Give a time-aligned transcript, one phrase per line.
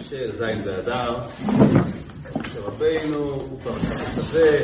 [0.00, 1.14] של זין באדר,
[2.52, 4.58] שרבינו הוא פרשת הצווה,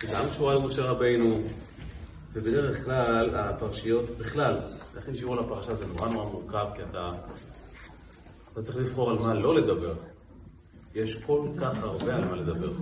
[0.00, 1.40] שגם קשורה למשה רבינו,
[2.32, 4.58] ובדרך כלל הפרשיות, בכלל,
[4.94, 7.10] להכין שיעור לפרשה זה נורא נורא מורכב, כי אתה,
[8.52, 9.94] אתה צריך לבחור על מה לא לדבר.
[10.94, 12.72] יש כל כך הרבה על מה לדבר.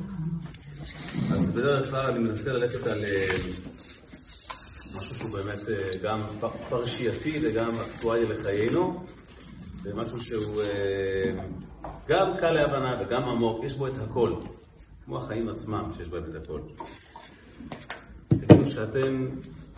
[1.32, 3.28] אז בדרך כלל אני מנסה ללכת על אה,
[4.96, 6.22] משהו שהוא באמת אה, גם
[6.68, 9.06] פרשייתי וגם אקטואלי לחיינו,
[9.86, 11.44] זה משהו שהוא אה,
[12.08, 14.32] גם קל להבנה וגם עמוק, יש בו את הכל,
[15.04, 16.60] כמו החיים עצמם שיש בהם את הכל.
[18.28, 19.28] תגידו שאתם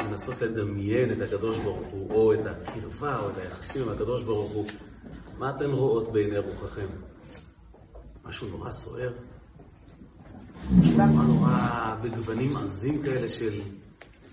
[0.02, 4.50] מנסות לדמיין את הקדוש ברוך הוא, או את הקרבה, או את היחסים עם הקדוש ברוך
[4.50, 4.66] הוא,
[5.38, 6.88] מה אתן רואות בעיני רוחכם?
[8.24, 9.12] משהו נורא סוער?
[10.78, 13.60] משהו נורא נורא בגוונים עזים כאלה של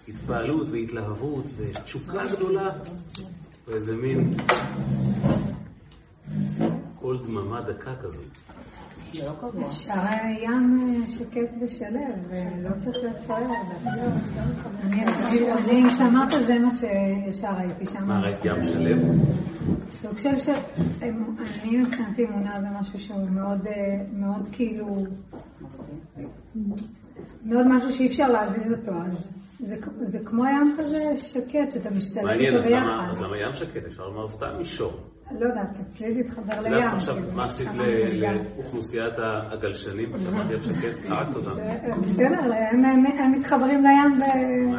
[0.07, 2.69] התפעלות והתלהבות ותשוקה גדולה,
[3.67, 4.37] ואיזה מין
[7.05, 8.21] קול דממה דקה כזו.
[9.67, 9.93] אפשר
[10.43, 13.41] ים שקט ושלב, ולא צריך להיות סוער.
[14.83, 18.07] אני שאמרת זה מה שישר ראיתי שם.
[18.07, 18.97] מה, ראית ים שלב?
[19.89, 20.49] סוג של ש...
[21.01, 23.67] אני מבחינתי אמונה זה משהו שהוא מאוד,
[24.13, 25.03] מאוד כאילו...
[27.45, 29.75] מאוד משהו שאי אפשר להזיז אותו, אז זה,
[30.05, 32.85] זה כמו ים כזה שקט, שאתה משתלב איתו ביחד.
[32.85, 33.85] מעניין, אז למה ים שקט?
[33.87, 34.93] אפשר לומר סתם מישור.
[35.31, 36.87] לא יודעת, אצלי זה התחבר לים.
[36.93, 37.67] עכשיו, מה עשית
[38.55, 40.13] לאוכלוסיית הגלשנים?
[40.15, 41.51] אמרתי ים שקט, הרגת אותם.
[42.01, 42.53] בסדר,
[43.19, 44.19] הם מתחברים לים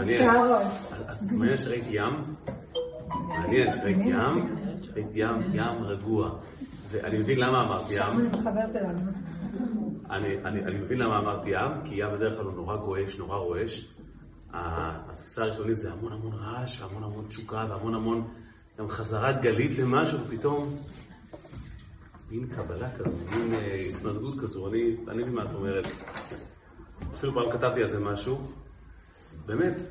[0.07, 0.63] בשערות.
[1.07, 2.15] אז מעניין שראית ים,
[3.29, 4.57] מעניין שראית ים,
[4.95, 6.31] ראית ים, ים רגוע.
[6.91, 8.03] ואני מבין למה אמרתי ים.
[8.03, 8.95] שם אני מתחברת אליו.
[10.11, 13.96] אני מבין למה אמרתי ים, כי ים בדרך כלל הוא נורא גועש, נורא רועש.
[14.53, 18.29] התפיסה הראשונית זה המון המון רעש, והמון המון תשוקה, והמון המון
[18.79, 20.79] גם חזרה גלית למשהו, ופתאום
[22.31, 23.55] מין קבלה כזו, מין
[23.95, 24.69] התמזגות כזו.
[24.69, 25.87] אני, אני מבין מה את אומרת.
[27.15, 28.39] אפילו פעם כתבתי על זה משהו.
[29.47, 29.83] באמת,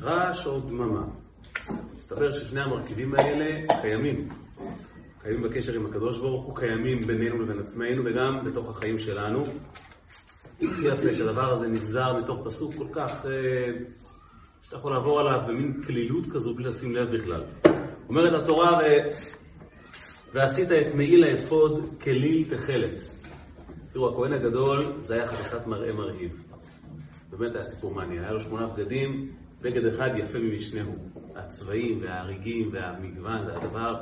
[0.00, 1.04] רעש או דממה.
[1.96, 4.28] מסתבר ששני המרכיבים האלה קיימים.
[5.22, 9.42] קיימים בקשר עם הקדוש ברוך הוא, קיימים בינינו לבין עצמנו וגם בתוך החיים שלנו.
[10.60, 13.24] יפה שהדבר הזה נגזר מתוך פסוק כל כך,
[14.62, 17.44] שאתה יכול לעבור עליו במין כלילות כזו בלי לשים לב בכלל.
[18.08, 18.80] אומרת התורה.
[20.34, 23.02] ועשית את מעיל האפוד כליל תכלת.
[23.92, 26.42] תראו, הכהן הגדול זה היה חתיכת מראה מרהיב.
[27.30, 28.22] באמת היה סיפור מעניין.
[28.22, 30.94] היה לו שמונה בגדים, בגד אחד יפה ממשנהו.
[31.36, 33.94] הצבעים וההריגים והמגוון, זה היה דבר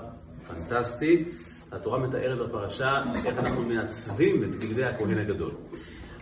[0.46, 1.24] פנטסטי.
[1.72, 5.54] התורה מתארת בפרשה איך אנחנו מעצבים את בגדי הכהן הגדול.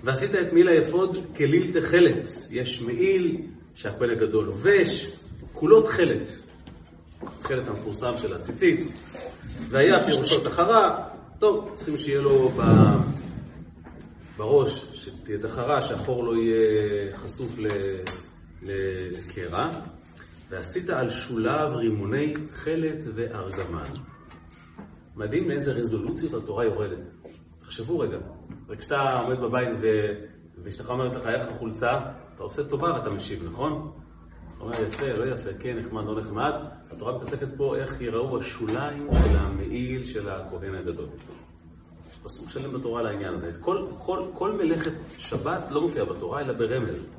[0.04, 2.28] ועשית את מעיל האפוד כליל תכלת.
[2.50, 5.12] יש מעיל שהכהן הגדול לובש,
[5.52, 6.30] כולו תכלת.
[7.38, 8.92] תכלת המפורסם של הציצית.
[9.70, 12.62] והיה פירושו תחרה, טוב, צריכים שיהיה לו ב...
[14.36, 17.54] בראש, שתהיה תחרה, שהחור לא יהיה חשוף
[18.62, 19.70] לקרע.
[20.50, 23.90] ועשית על שוליו רימוני תכלת וארגמן.
[25.16, 27.10] מדהים מאיזה רזולוציות התורה יורדת.
[27.58, 28.18] תחשבו רגע,
[28.74, 29.68] וכשאתה עומד בבית
[30.62, 31.92] ואשתך אומרת לך, איך החולצה,
[32.34, 33.92] אתה עושה טובה ואתה משיב, נכון?
[34.56, 36.52] אתה אומר, יפה, לא יפה, כן, נחמד, לא נחמד.
[36.90, 41.08] התורה מתעסקת פה איך ייראו השוליים של המעיל של הכהן הגדול.
[42.10, 43.50] יש פסוק שלם בתורה על העניין הזה.
[43.60, 47.16] כל, כל, כל מלאכת שבת לא מופיע בתורה, אלא ברמז.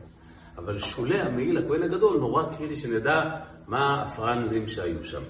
[0.58, 3.22] אבל שולי המעיל, הכהן הגדול, נורא קריטי שנדע
[3.68, 5.22] מה הפרנזים שהיו שם.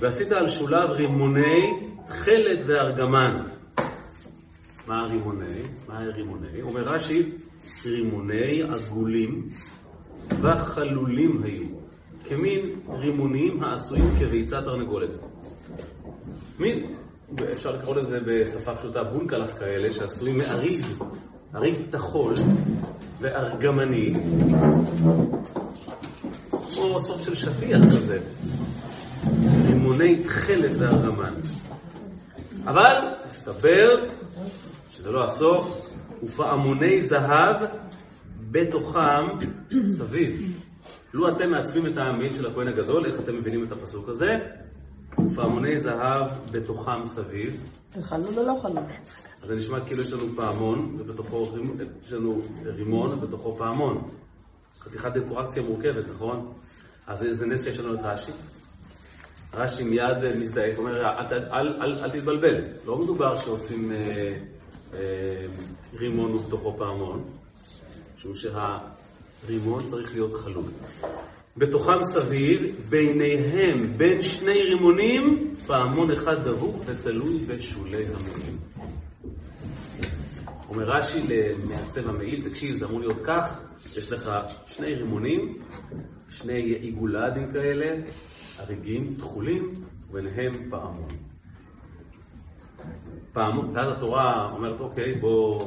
[0.00, 3.55] ועשית על שוליו רימוני תכלת וארגמן.
[4.86, 5.62] מה הרימוני?
[5.88, 6.62] מה הרימוני?
[6.62, 7.32] אומר רש"י,
[7.86, 9.48] רימוני עגולים
[10.28, 11.66] וחלולים היו,
[12.24, 15.10] כמין רימונים העשויים כביצת תרנגולת.
[16.58, 16.94] מין,
[17.52, 20.86] אפשר לקרוא לזה בשפה פשוטה בונקלח כאלה, שעשויים מאריג,
[21.54, 22.34] אריג טחול
[23.20, 24.12] וארגמני,
[26.50, 28.18] כמו סוג של שטיח כזה,
[29.66, 31.34] רימוני תכלת וארגמן.
[32.66, 34.08] אבל מסתבר
[35.06, 35.90] שזה לא הסוף,
[36.22, 37.56] ופעמוני זהב
[38.50, 39.26] בתוכם
[39.82, 40.60] סביב.
[41.14, 44.38] לו אתם מעצבים את העמית של הכהן הגדול, איך אתם מבינים את הפסוק הזה?
[45.26, 47.60] ופעמוני זהב בתוכם סביב.
[48.02, 48.84] חלול או לא חלול?
[49.42, 51.48] אז זה נשמע כאילו יש לנו פעמון, ובתוכו
[52.04, 54.10] יש לנו רימון, ובתוכו פעמון.
[54.80, 56.52] חתיכת דקורציה מורכבת, נכון?
[57.06, 58.32] אז זה נס שיש לנו את רש"י.
[59.54, 62.64] רש"י מיד מזדהה, אומר, אל, אל, אל, אל תתבלבל.
[62.86, 64.38] לא מדובר שעושים אה,
[65.94, 67.24] רימון ובתוכו פעמון,
[68.14, 70.64] משום שהרימון צריך להיות חלול.
[71.56, 78.56] בתוכם סביב, ביניהם, בין שני רימונים, פעמון אחד דבוק ותלוי בשולי המעיל.
[80.68, 83.60] אומר רש"י למעצב המעיל, תקשיב, זה אמור להיות כך,
[83.96, 84.30] יש לך
[84.66, 85.58] שני רימונים,
[86.30, 88.02] שני עיגולדים כאלה,
[88.58, 89.74] הריגים, תכולים,
[90.10, 91.25] וביניהם פעמון.
[93.32, 95.60] פעמון, ואז התורה אומרת, אוקיי, בוא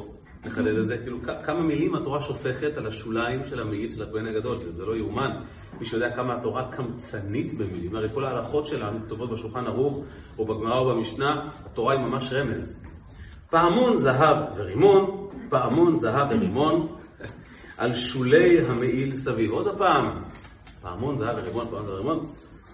[0.45, 4.57] נחדד את זה, כאילו כמה מילים התורה שופכת על השוליים של המעיל של הכהן הגדול,
[4.57, 5.31] זה, זה לא יאומן.
[5.80, 10.04] מי שיודע כמה התורה קמצנית במילים, הרי כל ההלכות שלנו כתובות בשולחן ערוך,
[10.38, 12.75] או בגמרא או במשנה, התורה היא ממש רמז.
[13.50, 16.88] פעמון זהב ורימון, פעמון זהב ורימון,
[17.77, 19.51] על שולי המעיל סביב.
[19.51, 20.24] עוד הפעם,
[20.81, 22.19] פעמון זהב ורימון, פעמון זהב ורימון.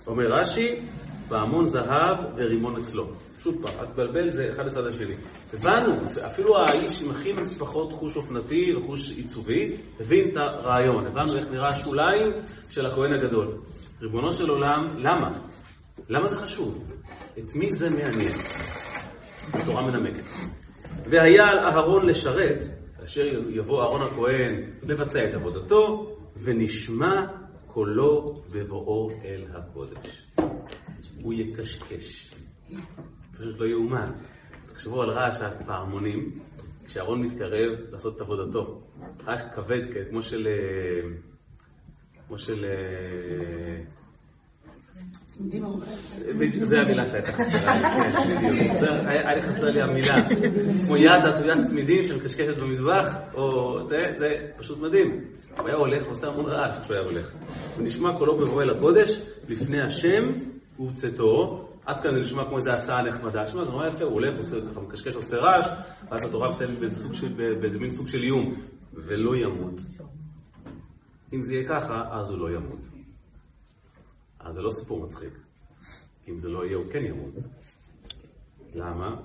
[0.08, 0.82] אומר רש"י,
[1.30, 3.08] פעמון זהב ורימון אצלו.
[3.40, 5.16] שוב פעם, אל תבלבל, זה אחד לצד השני.
[5.54, 5.96] הבנו,
[6.28, 11.70] אפילו האיש עם הכי פחות חוש אופנתי וחוש עיצובי, הבין את הרעיון, הבנו איך נראה
[11.70, 12.32] השוליים
[12.70, 13.58] של הכהן הגדול.
[14.02, 15.32] ריבונו של עולם, למה?
[16.10, 16.92] למה זה חשוב?
[17.40, 18.34] את מי זה מעניין?
[19.54, 20.24] התורה מנמקת.
[21.06, 22.66] והיה על אהרון לשרת,
[23.00, 26.12] כאשר יבוא אהרון הכהן לבצע את עבודתו,
[26.44, 27.22] ונשמע
[27.68, 30.28] קולו בבואו אל הקודש.
[31.26, 32.34] הוא יקשקש.
[33.32, 34.12] פשוט לא יאומן.
[34.66, 36.32] תחשבו על רעש הפעמונים,
[36.86, 38.82] כשאהרון מתקרב לעשות את עבודתו.
[39.28, 40.48] רעש כבד כמו של...
[40.48, 41.10] אה,
[42.28, 42.66] כמו של...
[42.66, 43.84] אה,
[46.62, 48.72] זה המילה שהייתה חסרה לי, כן, בדיוק.
[49.06, 50.16] היה לי חסר לי המילה.
[50.86, 55.24] כמו יד עטוית צמידים שמקשקשת במטבח, או זה, זה פשוט מדהים.
[55.58, 57.34] הוא היה הולך ועושה המון רעש כשהוא היה הולך.
[57.78, 60.24] ונשמע קולו בבוא אל הקודש, לפני השם
[60.80, 61.70] ובצאתו.
[61.86, 63.46] עד כאן זה נשמע כמו איזו הצעה נחמדה.
[63.46, 65.66] שמע, זה נורא יפה, הוא הולך, עושה ככה, מקשקש, עושה רעש,
[66.10, 66.80] ואז התורה מסיימת
[67.60, 68.56] באיזה מין סוג של איום,
[68.94, 69.82] ולא ימות.
[71.34, 72.88] אם זה יהיה ככה, אז הוא לא ימות.
[74.40, 75.34] אז זה לא סיפור מצחיק.
[76.28, 77.34] אם זה לא יהיה, הוא כן ימות.
[78.76, 79.16] למה?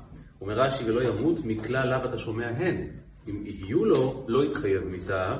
[0.40, 2.86] אומר רש"י, ולא ימות, מכלל לאו אתה שומע הן.
[3.28, 5.36] אם יהיו לו, לא יתחייב מיתה,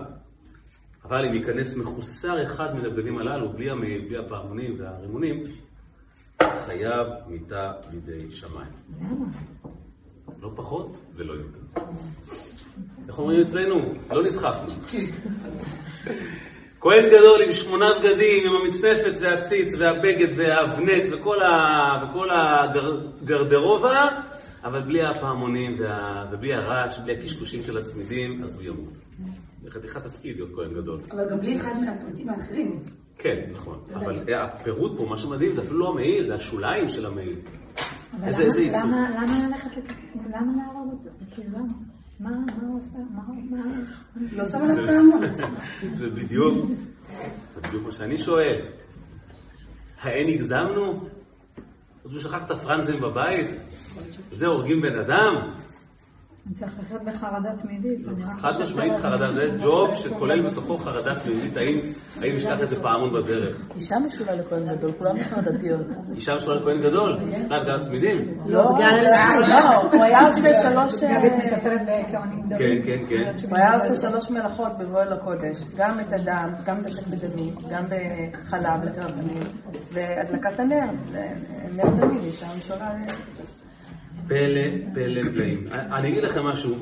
[1.05, 5.45] אבל אם ייכנס מחוסר אחד מן הבגדים הללו, בלי המעיל, בלי הפעמונים והרימונים,
[6.67, 8.73] חייב מיתה בידי שמיים.
[10.43, 11.61] לא פחות ולא יותר.
[13.09, 13.93] איך אומרים אצלנו?
[14.11, 14.75] לא נסחפנו.
[16.81, 22.05] כהן גדול עם שמונה בגדים, עם המצנפת והציץ והבגד והאבנט וכל, ה...
[22.05, 24.09] וכל הגרדרובה,
[24.65, 26.25] אבל בלי הפעמונים וה...
[26.33, 28.99] ובלי הרעש, בלי הקשקושים של הצמידים, אז הוא ימות.
[29.63, 31.01] זה חתיכת תפקיד להיות כהן גדול.
[31.11, 32.83] אבל גם בלי אחד מהפרטים האחרים.
[33.23, 33.79] כן, נכון.
[33.95, 37.41] אבל הפירוט פה, מה שמדהים, זה אפילו לא המעיל, זה השוליים של המעיל.
[38.25, 38.81] איזה איסור.
[38.81, 39.71] למה ללכת
[40.35, 41.25] למה להרוג אותו?
[41.35, 41.73] כאילו, למה?
[42.21, 42.31] מה
[42.63, 42.99] הוא עושה?
[43.11, 43.23] מה
[44.33, 45.33] לא שם עליו פעמון.
[45.95, 46.71] זה בדיוק,
[47.51, 48.69] זה בדיוק מה שאני שואל.
[50.01, 51.01] האין הגזמנו?
[52.03, 53.51] הוא שכח את הפרנזים בבית?
[54.33, 55.35] זה הורגים בן אדם?
[56.47, 58.07] אני צריך לחיות בחרדה תמידית.
[58.41, 61.57] חד משמעית חרדה, זה ג'וב שכולל בתוכו חרדה תמידית,
[62.21, 63.63] האם ישכח איזה פעמון בדרך.
[63.75, 65.87] אישה משולה לכהן גדול, כולם חרדתיות.
[66.15, 67.21] אישה משולה לכהן גדול?
[67.49, 68.39] מה, בגלל הצמידים?
[68.47, 69.05] לא, בגלל...
[69.49, 71.01] לא, הוא היה עושה שלוש...
[72.59, 73.49] כן, כן, כן.
[73.49, 77.85] הוא היה עושה שלוש מלאכות בבואי לקודש, גם את הדם, גם את השק בדמים, גם
[77.85, 79.43] בחלב לקרבנים,
[79.93, 80.91] והדלקת הנר,
[81.73, 82.91] נר דמים, אישה משולה...
[84.31, 85.69] פלא, פלא פלאים.
[85.73, 86.77] אני אגיד לכם משהו,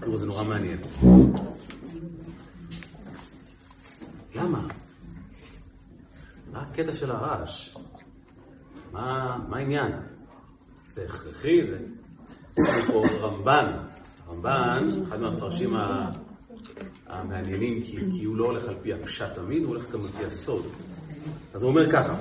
[0.00, 0.78] תראו, זה נורא מעניין.
[4.34, 4.66] למה?
[6.52, 7.76] מה הקטע של הרעש?
[8.92, 9.92] מה, העניין?
[10.88, 11.78] זה הכרחי, זה...
[12.86, 13.76] פה רמב"ן.
[14.28, 15.74] רמב"ן, אחד מהמפרשים
[17.06, 20.66] המעניינים, כי הוא לא הולך על פי הפשט תמיד, הוא הולך גם על פי הסוד.
[21.54, 22.14] אז הוא אומר ככה,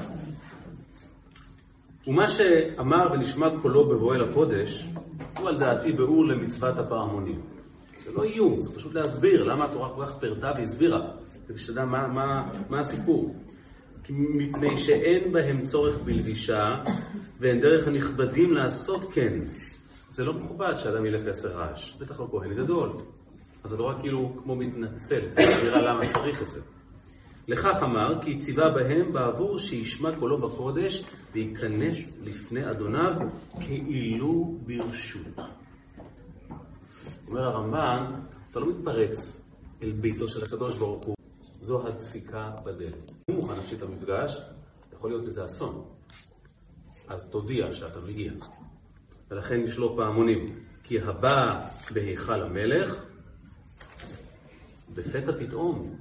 [2.08, 4.88] ומה שאמר ונשמע קולו בבואל הקודש,
[5.40, 7.42] הוא על דעתי ברור למצוות הפעמונים.
[8.04, 11.00] זה לא איום, זה פשוט להסביר למה התורה כל כך פירטה והסבירה,
[11.48, 13.36] כדי שתדע מה, מה, מה הסיפור.
[14.10, 16.76] מפני שאין בהם צורך בלבישה,
[17.40, 19.34] ואין דרך הנכבדים לעשות כן.
[20.08, 22.94] זה לא מכובד שאדם ילך ויעשה רעש, בטח לא כהן גדול.
[23.64, 26.62] אז התורה כאילו כמו מתנצלת, מסבירה למה צריך את זה.
[27.48, 33.12] לכך אמר, כי ציווה בהם בעבור שישמע קולו בקודש וייכנס לפני אדוניו
[33.60, 35.46] כאילו ברשות.
[37.28, 39.46] אומר הרמב"ן, אתה לא מתפרץ
[39.84, 41.16] אל ביתו של הקדוש ברוך הוא,
[41.60, 43.12] זו הדפיקה בדלת.
[43.30, 44.42] אם מוכן להפסיד את המפגש,
[44.94, 45.86] יכול להיות בזה אסון.
[47.08, 48.32] אז תודיע שאתה מגיע.
[49.32, 50.60] ולכן יש לו פעמונים.
[50.84, 51.50] כי הבא
[51.94, 53.06] בהיכל המלך,
[54.94, 55.98] בפתע פתאום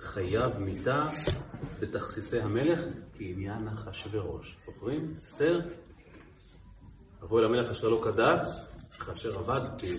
[0.00, 1.04] חייב מיתה
[1.80, 2.80] בתכסיסי המלך
[3.14, 4.56] כעניין אחשוורוש.
[4.66, 5.14] זוכרים?
[5.20, 5.60] אסתר?
[7.22, 8.48] אבוא אל המלך אשר לא כדת,
[9.06, 9.92] כאשר עבד, כי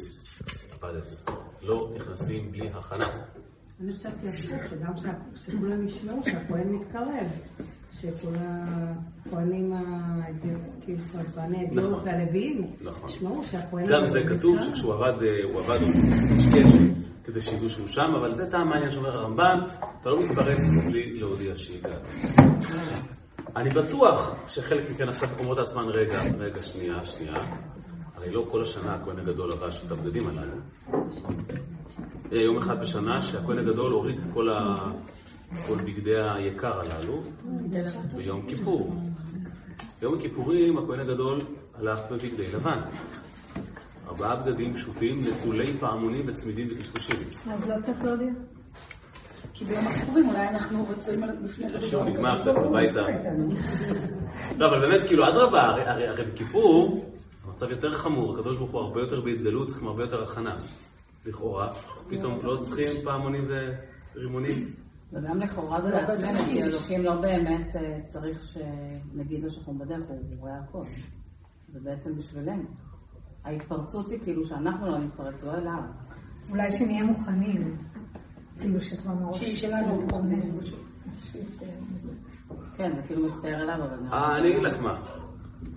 [0.71, 1.15] עבדתי.
[1.61, 3.05] לא נכנסים בלי הכנה.
[3.79, 4.93] אני חשבתי הפוך, שגם
[5.45, 7.27] שכולם ישמעו שהכהן מתקרב.
[8.01, 9.73] שכל הכהנים,
[10.81, 12.07] כאילו, הכהני הדיור נכון.
[12.07, 13.09] והלוויים, נכון.
[13.09, 13.87] ישמעו שהכהן...
[13.87, 15.79] גם זה כתוב שכשהוא עבד, אה, הוא עבד
[16.37, 19.59] קשקש כדי שידעו שהוא שם, אבל זה טעם העניין שאומר הרמב"ן,
[20.01, 22.07] אתה לא מתפרץ בלי להודיע שהגעת.
[23.55, 27.35] אני בטוח שחלק מכן עכשיו אומרות לעצמן, רגע, רגע, שנייה, שנייה.
[28.15, 30.57] הרי לא כל השנה הכהן הגדול לבש את הבגדים הללו.
[32.31, 34.89] היה יום אחד בשנה שהכהן הגדול הוריד את כל, ה...
[35.67, 37.21] כל בגדי היקר הללו
[38.15, 38.95] ביום כיפור.
[40.01, 41.39] ביום הכיפורים הכהן הגדול
[41.75, 42.79] הלך בבגדי לבן.
[44.11, 47.17] ארבעה בגדים פשוטים, נטולי פעמונים וצמידים וקשקושים.
[47.51, 48.31] אז לא צריך להודיע.
[49.53, 53.01] כי ביום הכיפורים אולי אנחנו רוצים לפני שוב נגמר, עכשיו הביתה.
[54.57, 57.05] לא, אבל באמת, כאילו, אדרבה, הרי, בכיפור
[57.43, 60.57] המצב יותר חמור, הקדוש ברוך הוא הרבה יותר בהתגלות, צריכים הרבה יותר הכנה.
[61.25, 61.73] לכאורה,
[62.09, 63.43] פתאום לא צריכים פעמונים
[64.15, 64.73] ורימונים.
[65.13, 70.17] וגם לכאורה זה לעצמנו, כי אלוקים לא באמת אה, צריך שנגיד לו שאנחנו בדרך, הוא
[70.39, 70.83] רואה הכל.
[71.73, 72.63] זה בעצם בשבילנו.
[73.45, 75.81] ההתפרצות היא כאילו שאנחנו לא נתפרץ, לא אליו.
[76.49, 77.77] אולי שנהיה מוכנים.
[78.59, 79.39] כאילו שכבר מראש...
[79.39, 80.01] שהיא שלנו.
[80.01, 80.59] מוכנים.
[82.77, 84.13] כן, זה כאילו מצטער אליו, אבל...
[84.13, 85.20] אה, לי אני אגיד לך מה.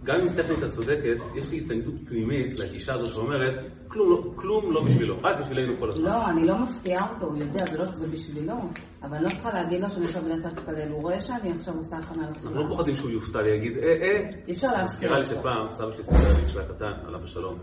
[0.05, 4.73] גם אם טכנית את צודקת, יש לי התנגדות פנימית לגישה הזו שאומרת, כלום לא- כלום
[4.73, 6.05] לא בשבילו, רק בשבילנו כל הזמן.
[6.11, 8.55] לא, אני לא מפתיעה אותו, הוא יודע, זה לא שזה בשבילו,
[9.03, 11.97] אבל אני לא צריכה להגיד לו שאני עכשיו בדרך להתפלל, הוא רואה שאני עכשיו עושה
[11.97, 12.63] הכנה אנחנו לתפילה.
[12.63, 15.25] לא פוחדים שהוא יופתע ויגיד, אה, אה, אי אפשר להפתיע מזכירה לי.
[15.25, 17.59] שפעם סבא שלי סיפר לי כשהוא היה קטן, עליו השלום,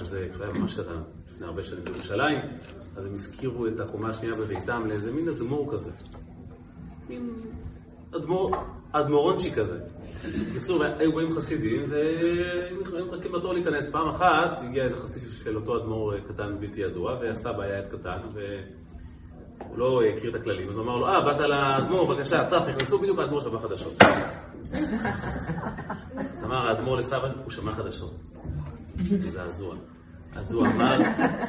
[0.00, 2.38] אז כשהוא היה ממש קטן, לפני הרבה שנים בירושלים,
[2.96, 5.90] אז הם הזכירו את הקומה השנייה בביתם לאיזה מין אדמו"ר כזה.
[7.08, 7.30] מין
[8.16, 8.50] אדמו"ר,
[8.92, 9.78] אדמו"רונצ'י כזה.
[10.50, 13.90] בקיצור, היו באים חסידים, והיו מחכים בתור להיכנס.
[13.90, 17.88] פעם אחת הגיע איזה חסיד של אותו אדמו"ר אה, קטן בלתי ידוע, והסבא היה ילד
[17.88, 22.62] קטן, והוא לא הכיר את הכללים, אז הוא אמר לו, אה, באת לאדמו"ר, בבקשה, טף,
[22.68, 23.92] נכנסו בדיוק האדמו"ר שמע חדשות.
[26.32, 28.14] אז אמר האדמו"ר לסבא, הוא שמע חדשות.
[29.22, 29.76] זעזוע.
[30.36, 30.98] אז הוא אמר,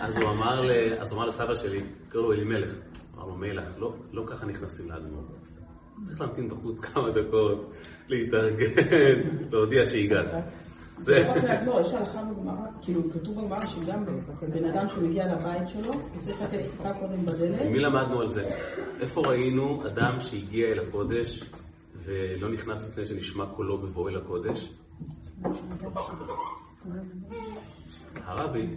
[0.02, 0.62] אז הוא אמר,
[1.00, 2.74] אז הוא אמר לסבא שלי, קראו לו אלימלך,
[3.16, 5.47] אמר לו מלך, לא, לא ככה נכנסים לאדמו"ר.
[6.04, 7.74] צריך להמתין בחוץ כמה דקות,
[8.08, 10.44] להתארגן, להודיע שהגעת.
[10.98, 11.16] זה...
[11.16, 14.06] לא רק לאדמו"ר, יש הלכה בגמרא, כאילו כתוב בגמרא שגם
[14.42, 17.62] בן אדם שמגיע לבית שלו, הוא צריך לתת פתיחה קודם בדלת.
[17.62, 18.50] עם מי למדנו על זה?
[19.00, 21.44] איפה ראינו אדם שהגיע אל הקודש
[21.96, 24.74] ולא נכנס לפני שנשמע קולו בבואו אל הקודש?
[28.16, 28.68] הרבי,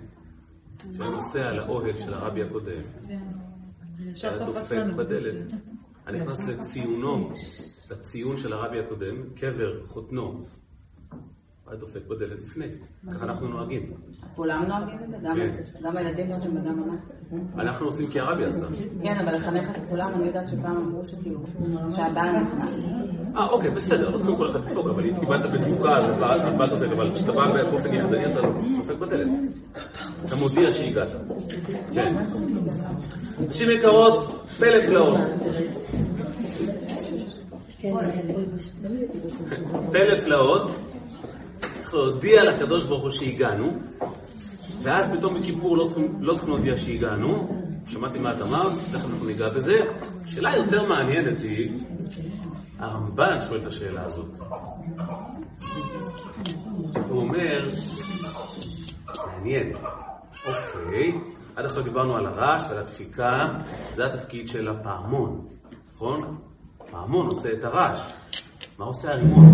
[0.96, 2.82] שהיה נוסע לאוהל של הרבי הקודם,
[4.22, 5.52] היה דופק בדלת.
[6.14, 7.31] היה נכנס לציונו,
[7.90, 10.35] לציון של הרבי הקודם, קבר חותנו.
[11.67, 12.67] היה דופק בדלת לפני.
[13.14, 13.93] ככה אנחנו נוהגים.
[14.37, 15.97] כולם נוהגים את זה, גם- כן.
[15.97, 17.61] הילדים שלהם וגם אנחנו.
[17.61, 18.67] אנחנו עושים כי הרבי עשה.
[19.02, 21.40] כן, אבל לחנך את כולם, אני יודעת שפעם אמרו שכאילו,
[21.97, 22.75] שהבעל נכנס.
[23.37, 26.71] אה, אוקיי, בסדר, לא צריכים כל אחד לצחוק, אבל אם קיבלת בתפוקה, אז הבעל הבעל
[26.71, 28.40] דופק, אבל כשאתה בא באופן יחדני, אתה
[28.76, 29.29] דופק בדלת.
[30.26, 31.08] אתה מודיע שהגעת.
[31.94, 32.14] כן.
[33.48, 35.18] נשים יקרות, פלא פלאות.
[39.92, 40.70] פלא פלאות,
[41.78, 43.72] צריך להודיע לקדוש ברוך הוא שהגענו,
[44.82, 45.86] ואז פתאום בכיפור לא
[46.20, 47.60] לא צריכים להודיע שהגענו.
[47.86, 49.74] שמעתי מה את אמרת, תכף אנחנו ניגע בזה.
[50.26, 51.70] שאלה יותר מעניינת היא,
[52.78, 54.38] הרמב"ן שואל את השאלה הזאת.
[57.08, 57.68] הוא אומר,
[59.26, 59.73] מעניין,
[60.47, 61.12] אוקיי,
[61.57, 63.49] עד עכשיו דיברנו על הרעש ועל הדפיקה,
[63.95, 65.47] זה התפקיד של הפעמון,
[65.95, 66.38] נכון?
[66.90, 68.12] פעמון עושה את הרעש.
[68.79, 69.45] מה עושה הרימון?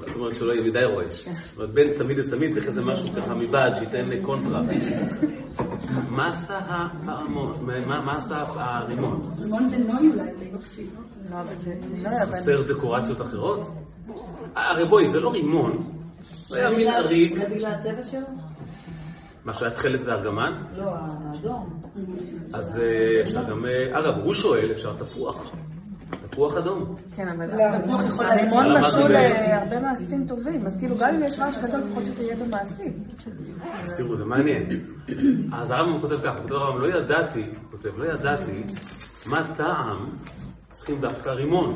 [0.00, 1.28] זאת אומרת שלא יהיה מדי רועש.
[1.28, 4.62] זאת אומרת, בין צמיד לצמיד צריך איזה משהו ככה מבעד שייתן קונטרה.
[6.08, 7.52] מה עשה הפעמון?
[7.86, 9.34] מה מה עשה הרימון?
[9.38, 10.86] רימון זה נוי אולי, זה יופי.
[11.30, 11.74] לא, אבל זה...
[12.02, 12.10] לא.
[12.26, 13.60] חסר דקורציות אחרות?
[14.56, 15.72] הרי בואי, זה לא רימון.
[16.48, 18.26] זה היה מין אריג, זה בגלל הצבע שלו?
[19.44, 20.62] מה שהיה תכלת וארגמן.
[20.78, 21.80] לא, האדום.
[22.54, 25.52] אז אה, אפשר גם, אה, אגב, הוא שואל, אפשר תפוח.
[26.30, 26.94] תפוח אדום.
[27.16, 31.14] כן, אבל לא, התפוח יכול הרימון למדנו משול ב- להרבה מעשים טובים, אז כאילו גם
[31.14, 32.92] אם יש רעש גדול, לפחות שזה יהיה במעשים.
[33.82, 34.84] אז תראו, זה מעניין.
[35.52, 38.62] אז הרמב"ם כותב ככה, כותב הרמב"ם, לא ידעתי, כותב, לא ידעתי
[39.26, 39.98] מה טעם
[40.72, 41.74] צריכים דווקא רימון.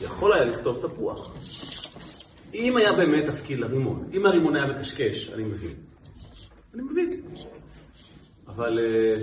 [0.00, 1.34] יכול היה לכתוב תפוח.
[2.56, 5.74] אם היה באמת תפקיד לרימון, אם הרימון היה מקשקש, אני מבין.
[6.74, 7.10] אני מבין.
[8.48, 9.16] אבל אה,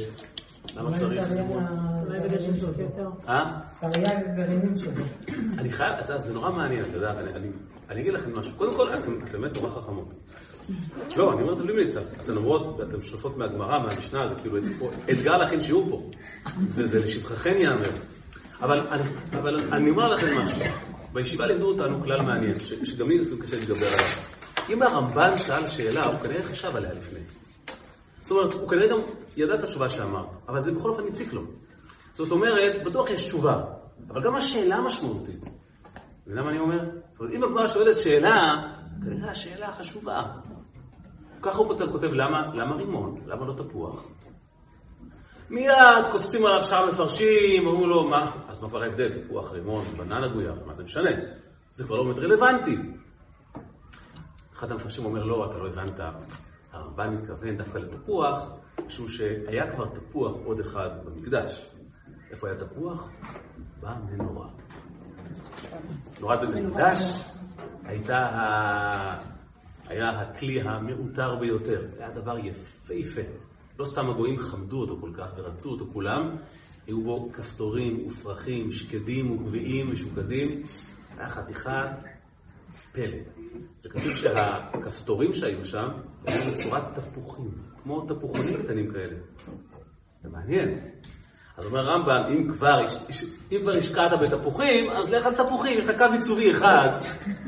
[0.76, 1.24] למה צריך?
[2.08, 3.10] אולי בגלל שהם שותים יותר.
[3.28, 3.60] אה?
[3.82, 5.04] תרי"ג גרעינים שלו.
[5.58, 7.48] אני חייב, אתה יודע, זה נורא מעניין, אתה יודע, אני, אני,
[7.90, 8.54] אני אגיד לכם משהו.
[8.58, 10.14] קודם כל, אתם אתם באמת נורא חכמות.
[11.18, 12.02] לא, אני אומר את זה בלי מליצה.
[12.22, 14.58] אתן אומרות, אתן שותפות מהגמרא, מהמשנה, זה כאילו
[15.12, 16.10] אתגר להכין שיעור פה.
[16.70, 17.92] וזה לשבחכן ייאמר.
[18.62, 20.62] אבל אני אומר לכם משהו.
[21.14, 24.18] בישיבה לימדו אותנו כלל מעניין, שגם לי לפעמים קשה להתגבר עליו.
[24.70, 27.20] אם הרמב"ן שאל שאלה, הוא כנראה חשב עליה לפני.
[28.22, 29.00] זאת אומרת, הוא כנראה גם
[29.38, 31.42] ידע את התשובה שאמר, אבל זה בכל אופן הציק לו.
[32.14, 33.64] זאת אומרת, בטוח יש תשובה,
[34.10, 35.46] אבל גם השאלה משמעותית.
[36.28, 36.80] מבינה מה אני אומר?
[37.12, 38.54] זאת אומרת, אם הגמרא שואלת שאלה,
[39.04, 40.24] כנראה השאלה חשובה.
[41.42, 43.22] ככה הוא כותב למה, למה רימון?
[43.26, 44.08] למה לא תפוח?
[45.50, 49.24] מיד קופצים עליו שאר מפרשים, אומרים לו, מה, אז מה כבר ההבדל?
[49.24, 51.10] תפוח, רימון, בננה גויה, מה זה משנה?
[51.72, 52.76] זה כבר לא באמת רלוונטי.
[54.54, 56.00] אחד המפרשים אומר, לא, אתה לא הבנת,
[56.72, 58.52] הרמב"ן מתכוון דווקא לתפוח,
[58.86, 61.70] משום שהיה כבר תפוח עוד אחד במקדש.
[62.32, 63.10] איפה היה תפוח?
[63.80, 64.50] במנורה.
[66.20, 67.00] נורת בית המקדש
[67.86, 69.34] הייתה ה...
[69.88, 73.22] היה הכלי המעוטר ביותר, היה דבר יפהפה.
[73.80, 76.36] לא סתם הגויים חמדו אותו כל כך ורצו אותו כולם,
[76.88, 80.64] היו בו כפתורים ופרחים, שקדים וגביעים משוקדים,
[81.18, 82.04] היה חתיכת
[82.92, 83.18] פלא.
[83.86, 85.88] וכתוב שהכפתורים שהיו שם
[86.28, 87.52] היו בצורת תפוחים,
[87.84, 89.16] כמו תפוחונים קטנים כאלה.
[90.24, 90.80] זה מעניין.
[91.58, 92.86] אז אומר רמב"ם, אם כבר,
[93.52, 96.90] אם כבר השקעת בתפוחים, אז לך על תפוחים, יש לך קו עיצובי אחד,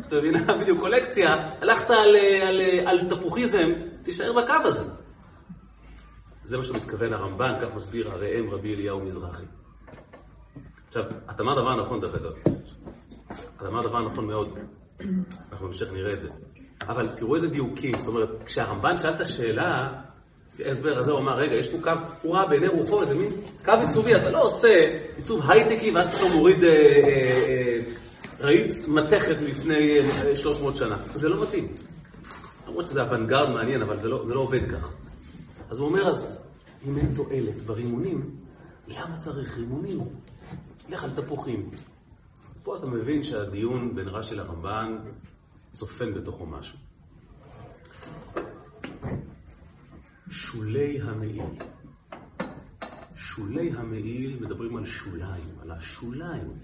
[0.08, 1.28] אתה מבין, בדיוק קולקציה,
[1.62, 2.16] הלכת על,
[2.48, 3.72] על, על תפוחיזם,
[4.04, 5.05] תישאר בקו הזה.
[6.46, 9.46] זה מה שמתכוון הרמב"ן, כך מסביר הראם רבי אליהו מזרחי.
[10.88, 12.32] עכשיו, את אמרת דבר נכון דרך אגב.
[13.58, 14.58] את אמרת דבר נכון מאוד.
[15.52, 16.28] אנחנו בהמשך נראה את זה.
[16.82, 19.88] אבל תראו איזה דיוקים, זאת אומרת, כשהרמב"ן שאל את השאלה,
[20.66, 23.32] ההסבר הזה הוא אמר, רגע, יש פה קו, הוא ראה בעיני רוחו איזה מין
[23.66, 24.68] קו עיצובי, אתה לא עושה
[25.16, 26.74] עיצוב הייטקי ואז פתאום מוריד, אה, אה,
[27.48, 27.80] אה,
[28.40, 30.98] ראית מתכת לפני אה, 300 שנה.
[31.14, 31.68] זה לא מתאים.
[32.68, 34.90] למרות שזה אוונגרד מעניין, אבל זה לא, זה לא עובד כך.
[35.70, 36.26] אז הוא אומר, אז
[36.88, 38.36] אם אין תועלת ברימונים,
[38.88, 40.00] למה צריך רימונים?
[40.90, 41.70] לך על תפוחים.
[42.64, 44.98] פה אתה מבין שהדיון בין רש"י לרמב"ן
[45.72, 46.78] צופן בתוכו משהו.
[50.30, 51.44] שולי המעיל.
[53.16, 56.60] שולי המעיל מדברים על שוליים, על השוליים.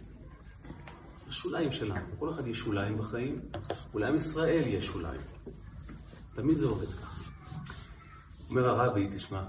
[1.28, 2.06] השוליים שלנו.
[2.20, 3.42] כל אחד יש שוליים בחיים,
[3.94, 5.22] ולעם ישראל יש שוליים.
[6.36, 7.22] תמיד זה עובד ככה.
[8.50, 9.44] אומר הרבי, תשמע,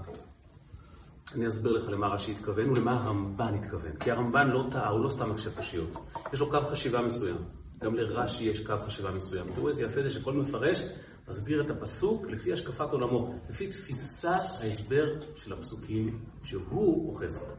[1.35, 3.97] אני אסביר לך למה רש"י התכוון ולמה הרמב"ן התכוון.
[3.99, 5.89] כי הרמב"ן לא טעה, הוא לא סתם מקשה קושיות.
[6.33, 7.37] יש לו קו חשיבה מסוים.
[7.81, 9.53] גם לרש"י יש קו חשיבה מסוים.
[9.53, 10.81] תראו איזה יפה זה שכל מפרש
[11.27, 15.05] מסביר את הפסוק לפי השקפת עולמו, לפי תפיסת ההסבר
[15.35, 17.57] של הפסוקים שהוא אוחז עליהם.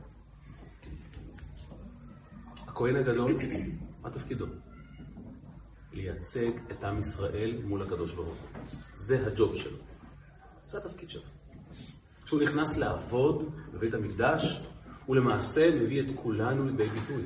[2.67, 3.39] הכהן הגדול,
[4.03, 4.47] מה תפקידו?
[5.93, 8.61] לייצג את עם ישראל מול הקדוש ברוך הוא.
[8.95, 9.79] זה הג'וב שלו.
[10.69, 11.23] זה התפקיד שלו.
[12.35, 14.67] כשהוא נכנס לעבוד בבית המקדש,
[15.07, 17.23] הוא למעשה מביא את כולנו לידי ביטוי.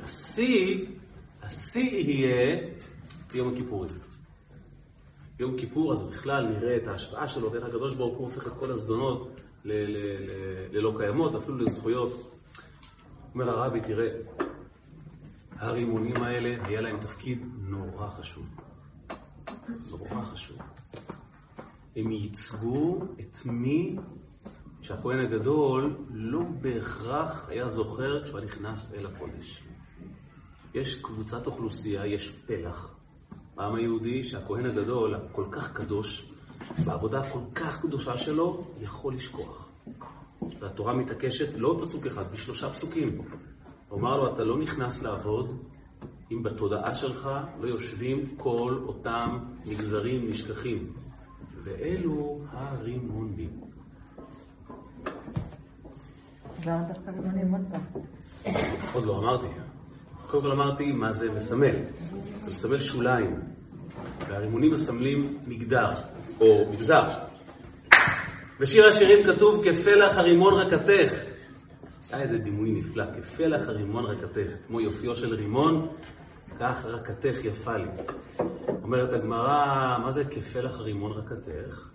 [0.00, 0.86] השיא,
[1.42, 2.68] השיא יהיה
[3.34, 3.90] יום הכיפורים.
[5.38, 8.70] יום כיפור, אז בכלל נראה את ההשפעה שלו, ואיך הקדוש ברוך הוא הופך את כל
[8.70, 9.28] הזדונות
[9.64, 12.12] ללא קיימות, אפילו לזכויות.
[13.34, 14.08] אומר הרבי, תראה,
[15.56, 18.46] הרימונים האלה, היה להם תפקיד נורא חשוב.
[19.90, 20.58] נורא חשוב.
[21.96, 23.96] הם ייצגו את מי
[24.82, 29.62] שהכהן הגדול לא בהכרח היה זוכר כשהוא נכנס אל הקודש.
[30.74, 32.96] יש קבוצת אוכלוסייה, יש פלח
[33.54, 36.32] בעם היהודי שהכהן הגדול, הכל כך קדוש,
[36.86, 39.68] בעבודה הכל כך קדושה שלו, יכול לשכוח.
[40.60, 43.20] והתורה מתעקשת לא בפסוק אחד, בשלושה פסוקים.
[43.88, 45.62] הוא אמר לו, אתה לא נכנס לעבוד
[46.32, 50.92] אם בתודעה שלך לא יושבים כל אותם מגזרים נשכחים.
[51.64, 53.71] ואלו הרימונים.
[56.66, 56.84] למה
[57.70, 58.02] פעם?
[58.92, 59.46] עוד לא אמרתי.
[60.26, 61.76] קודם כל אמרתי מה זה מסמל.
[62.40, 63.40] זה מסמל שוליים.
[64.28, 65.88] והרימונים מסמלים מגדר,
[66.40, 67.08] או מגזר.
[68.60, 71.14] בשיר השירים כתוב, כפלח הרימון רקתך.
[72.12, 74.50] היה איזה דימוי נפלא, כפלח הרימון רקתך.
[74.66, 75.88] כמו יופיו של רימון,
[76.60, 77.88] כך רקתך יפה לי.
[78.82, 81.88] אומרת הגמרא, מה זה כפלח הרימון רקתך?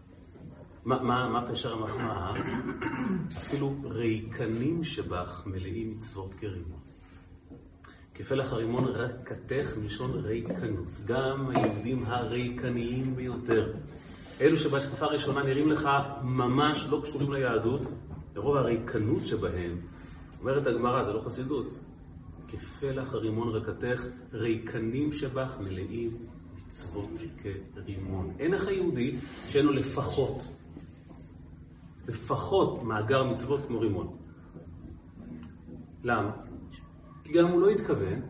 [0.88, 2.34] מה, פשר המחמאה?
[3.38, 6.80] אפילו ריקנים שבך מלאים מצוות כרימון.
[8.14, 10.88] כפלח הרימון רקתך מלשון ריקנות.
[11.06, 13.74] גם היהודים הריקניים ביותר,
[14.42, 15.90] אלו שבהשקפה הראשונה נראים לך
[16.24, 17.82] ממש לא קשורים ליהדות,
[18.36, 19.78] לרוב הריקנות שבהם,
[20.40, 21.68] אומרת הגמרא, זה לא חסידות.
[22.48, 26.18] כפלח הרימון רקתך, ריקנים שבך מלאים
[26.56, 27.10] מצוות
[27.74, 28.34] כרימון.
[28.40, 29.16] אין לך יהודי
[29.48, 30.44] שאין לו לפחות,
[32.08, 34.08] לפחות מאגר מצוות כמו רימון.
[36.04, 36.32] למה?
[37.24, 38.22] כי גם הוא לא התכוון,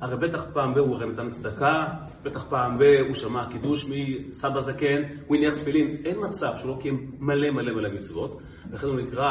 [0.00, 1.84] הרי בטח פעם ב- הוא הרי נתן צדקה,
[2.22, 6.80] בטח פעם ב- הוא שמע קידוש מסבא זקן, הוא הניח תפילין, אין מצב שהוא לא
[6.80, 9.30] קיים מלא מלא מלא מצוות, לכן הוא נקרא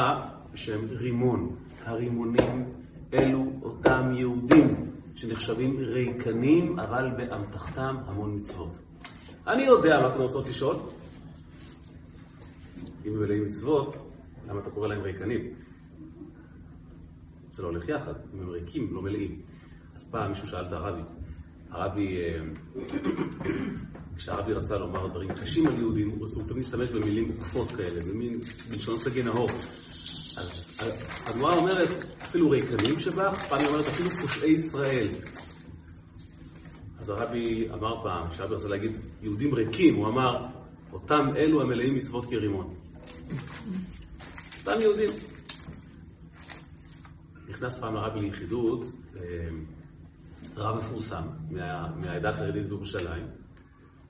[0.54, 1.56] בשם רימון.
[1.86, 2.65] הרימונים
[3.13, 8.78] אלו אותם יהודים שנחשבים ריקנים, אבל באמתחתם המון מצוות.
[9.48, 10.76] אני יודע מה אתם רוצות לשאול.
[13.06, 13.96] אם הם מלאים מצוות,
[14.48, 15.41] למה אתה קורא להם ריקנים?
[17.52, 19.41] זה לא הולך יחד, אם הם ריקים, לא מלאים.
[19.96, 21.02] אז פעם מישהו שאל את הרבי,
[21.70, 22.39] הרבי, אה,
[24.15, 28.39] כשהרבי רצה לומר דברים קשים על יהודים, הוא תמיד משתמש במילים עוקפות כאלה, במין,
[28.72, 29.48] בלשון סגי נהור.
[30.38, 30.80] אז
[31.26, 31.89] הגמרא אומרת,
[32.24, 35.08] אפילו ריקנים שבך, פעם היא אומרת אפילו פושעי ישראל.
[37.00, 38.91] אז הרבי אמר פעם, כשהרבי רצה להגיד
[39.22, 40.46] יהודים ריקים, הוא אמר,
[40.94, 42.85] אותם אלו המלאים מצוות כרימון.
[44.59, 45.09] אותם יהודים.
[47.49, 48.85] נכנס פעם הרבי ליחידות,
[49.15, 49.49] אה,
[50.55, 53.27] רב מפורסם מה, מהעדה החרדית בירושלים,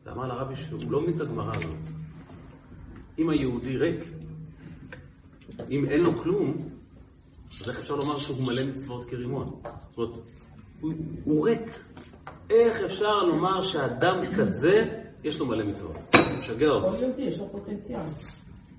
[0.05, 1.93] ואמר לרבי שהוא לא מבין את הגמרא הזאת.
[3.19, 4.03] אם היהודי ריק,
[5.69, 6.57] אם אין לו כלום,
[7.61, 9.47] אז איך אפשר לומר שהוא מלא מצוות כרימון?
[9.47, 10.17] זאת אומרת,
[10.81, 11.79] הוא, הוא ריק.
[12.49, 15.95] איך אפשר לומר שאדם כזה, יש לו מלא מצוות?
[15.95, 16.97] הוא משגע אותו.
[16.97, 18.01] כל יהודי יש לו פוטנציאל.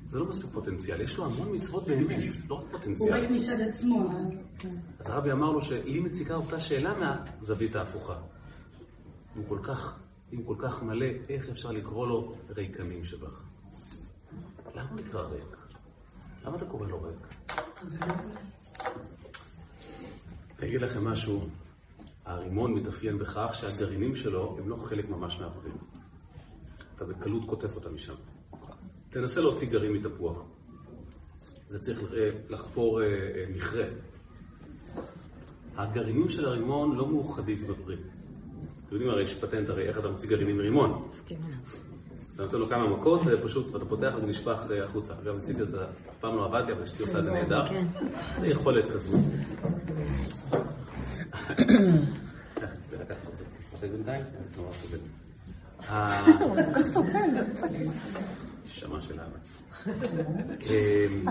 [0.09, 3.14] זה לא מספיק פוטנציאל, יש לו המון מצוות באמת, לא רק הוא פוטנציאל.
[3.14, 4.11] ריק מצד עצמו.
[4.99, 8.16] אז הרבי אמר לו שלי מציקה אותה שאלה מהזווית ההפוכה.
[9.35, 9.99] הוא כל כך,
[10.33, 13.42] אם כל כך מלא, איך אפשר לקרוא לו ריקנים שבך?
[14.75, 15.57] למה הוא נקרא ריק?
[16.45, 17.35] למה אתה קורא לו ריק?
[20.59, 21.49] אני אגיד לכם משהו,
[22.25, 25.71] הרימון מתאפיין בכך שהגרעינים שלו הם לא חלק ממש מהפרי.
[26.97, 28.14] אתה בקלות קוטף אותם משם.
[29.11, 30.45] תנסה להוציא גרעין מתפוח.
[31.69, 33.85] זה צריך אה, לחפור אה, אה, מכרה.
[35.77, 37.97] הגרעינים של הרימון לא מאוחדים בפרי.
[38.87, 41.09] אתם יודעים הרי יש פטנט הרי איך אתה מוציא גרעינים מרימון.
[42.35, 45.14] אתה נותן לו כמה מכות ופשוט, ואתה פותח וזה נשפך החוצה.
[45.23, 47.64] אגב, ניסיתי את זה, אף פעם לא עבדתי, אבל אשתי עושה את זה נהדר.
[48.40, 49.19] זה יכולת כזו.
[58.67, 59.39] שמע של אבא.
[60.63, 61.25] אמ,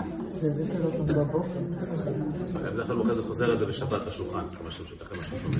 [2.54, 5.56] בדרך כלל הוא אחרי זה חוזר את זה בשבת בשולחן, משהו אחרי משהו שומע.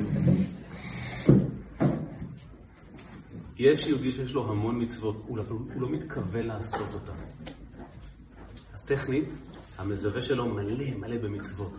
[3.58, 7.12] יש יהודי שיש לו המון מצוות, הוא לא- הוא לא מתכוון לעשות אותן.
[8.74, 9.34] אז טכנית,
[9.78, 11.72] המזווה שלו מלא מלא במצוות,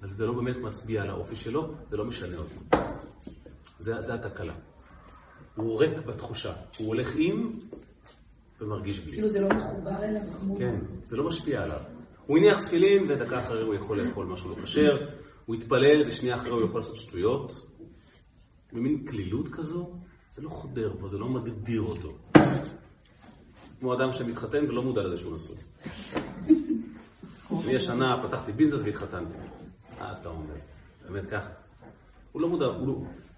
[0.00, 2.78] אבל זה לא באמת מצביע על האופי שלו, זה לא משנה אותו.
[3.78, 4.54] זה, זה התקלה.
[5.56, 7.58] הוא ריק בתחושה, הוא הולך עם
[8.60, 9.12] ומרגיש בלי.
[9.12, 10.56] כאילו זה לא מחובר אליו כמו...
[10.56, 11.80] כן, זה לא משפיע עליו.
[12.26, 14.92] הוא הניח תפילין, ודקה אחרי הוא יכול לאכול משהו לא כשר,
[15.46, 17.52] הוא התפלל, ושנייה אחרי הוא יכול לעשות שטויות.
[18.72, 19.90] במין כלילות כזו,
[20.30, 22.12] זה לא חודר בו, זה לא מגדיר אותו.
[23.80, 25.56] כמו אדם שמתחתן ולא מודע לזה שהוא נשוי.
[27.64, 29.36] אני השנה פתחתי ביזנס והתחתנתי.
[30.00, 30.54] מה אתה אומר?
[31.08, 31.50] באמת ככה.
[32.32, 32.94] הוא לא מודע, הוא לא,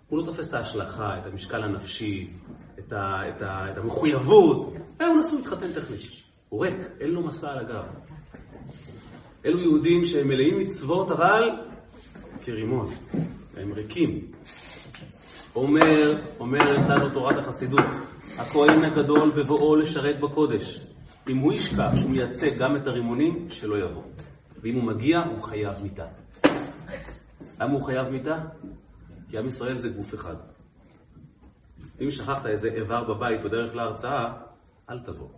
[0.08, 2.30] הוא לא תופס את ההשלכה, את המשקל הנפשי,
[2.78, 4.72] את, ה, את, ה, את המחויבות.
[5.02, 6.00] אה, הוא נשוי, התחתן טכנית.
[6.48, 7.84] הוא ריק, אין לו מסע על הגב.
[9.46, 11.42] אלו יהודים שהם מלאים מצוות, אבל
[12.42, 12.94] כרימון.
[13.56, 14.20] הם ריקים.
[15.54, 17.84] אומר, אומרת לנו תורת החסידות,
[18.38, 20.80] הכהן הגדול בבואו לשרת בקודש.
[21.28, 24.02] אם הוא ישכח שהוא מייצג גם את הרימונים, שלא יבוא.
[24.62, 26.06] ואם הוא מגיע, הוא חייב מיתה.
[27.60, 28.38] למה הוא חייב מיתה?
[29.30, 30.36] כי עם ישראל זה גוף אחד.
[32.00, 34.51] אם שכחת איזה איבר בבית בדרך להרצאה,
[34.92, 35.28] אל תבוא.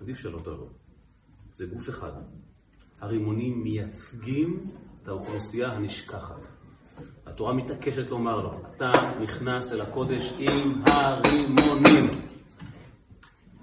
[0.00, 0.68] עדיף שלא תבוא.
[1.52, 2.12] זה גוף אחד.
[3.00, 4.60] הרימונים מייצגים
[5.02, 6.48] את האוכלוסייה הנשכחת.
[7.26, 12.06] התורה מתעקשת לומר לו, אתה נכנס אל הקודש עם הרימונים.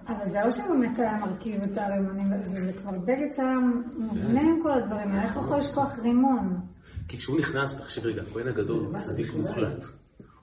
[0.08, 3.58] אבל זה לא שבאמת היה מרכיב את הרימונים, זה, זה כבר בגד שהיה
[3.98, 6.62] מובנה עם כל הדברים האלה, איך יכול לשכוח רימון?
[7.08, 9.86] כי כשהוא נכנס, תחשב רגע, הכהן הגדול הוא צדיק מוחלט.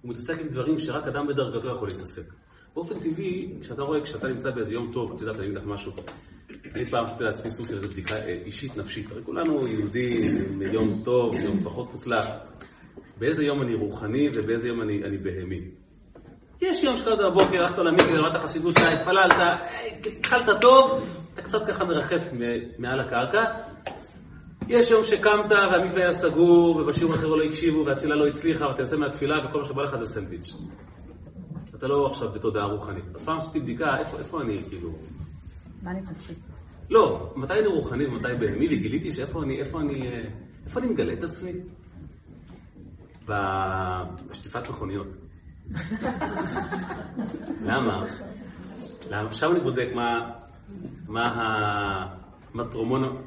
[0.01, 2.42] הוא מתעסק עם דברים שרק אדם בדרגתו יכול להתעסק.
[2.75, 5.93] באופן טבעי, כשאתה רואה, כשאתה נמצא באיזה יום טוב, את יודעת, אני אגיד לך משהו.
[6.75, 9.13] אני פעם עשיתי לעצמי סוג של איזו בדיקה אה, אישית נפשית.
[9.13, 12.27] הרי כולנו יהודים, יום טוב, יום פחות מוצלח.
[13.19, 15.61] באיזה יום אני רוחני ובאיזה יום אני, אני בהמי.
[16.61, 19.57] יש יום שקמת בבוקר, הלכת למקווה, למדת חסידות שעה, התפללת, אה,
[20.19, 22.29] התחלת טוב, אתה קצת ככה מרחף
[22.79, 23.45] מעל הקרקע.
[24.69, 28.97] יש יום שקמת והמקווה היה סגור, ובשיעור אחר לא הקשיבו, והתפילה לא הצליחה, ואתה יוצא
[28.97, 30.53] מהתפילה, וכל מה שבא לך זה סנדוויץ'.
[31.83, 33.05] אתה לא עכשיו בתודעה רוחנית.
[33.15, 34.91] אז פעם עשיתי בדיקה, איפה, איפה אני, כאילו...
[35.83, 36.01] מה אני?
[36.91, 40.23] לא, מתי אני רוחני ומתי בהמי, וגיליתי שאיפה אני, איפה אני, אה,
[40.65, 41.53] איפה אני מגלה את עצמי?
[44.29, 45.07] בשטיפת מכוניות.
[47.69, 48.05] למה?
[49.11, 49.33] למה?
[49.33, 50.31] שם אני בודק מה,
[51.09, 51.25] מה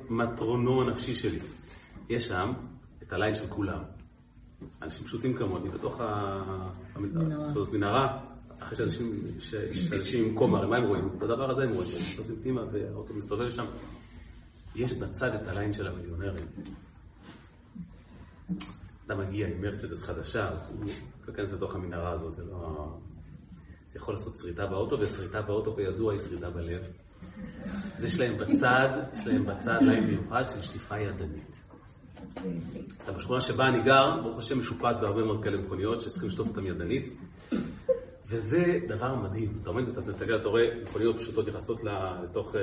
[0.09, 1.39] המטרונום הנפשי שלי.
[2.09, 2.53] יש שם
[3.03, 3.83] את הליין של כולם.
[4.81, 6.01] אנשים פשוטים כמוני, בתוך
[6.95, 8.34] המנהרה.
[8.59, 11.09] אחרי שאנשים, עם קומה, מה הם רואים?
[11.17, 13.65] את הדבר הזה הם רואים, הם נכנסים פנימה והאוטו מסתובב שם.
[14.75, 16.45] יש בצד את הליין של המיליונרים.
[19.05, 20.85] אתה מגיע עם מרצ'דס חדשה, הוא
[21.27, 22.87] להיכנס לתוך המנהרה הזאת, זה לא...
[23.87, 26.81] זה יכול לעשות שריטה באוטו, ושריטה באוטו כידוע היא שריטה בלב.
[27.95, 31.61] אז יש להם בצד, יש להם בצד ליין מיוחד של שטיפה ידנית.
[33.17, 37.07] בשכונה שבה אני גר, ברוך השם משופעת בהרבה מאוד כאלה מכוניות שצריכים לשטוף אותן ידנית.
[38.27, 39.57] וזה דבר מדהים.
[39.61, 42.61] אתה עומד, אתה מסתכל, אתה רואה מכוניות פשוטות נכנסות ל- לתוך אה,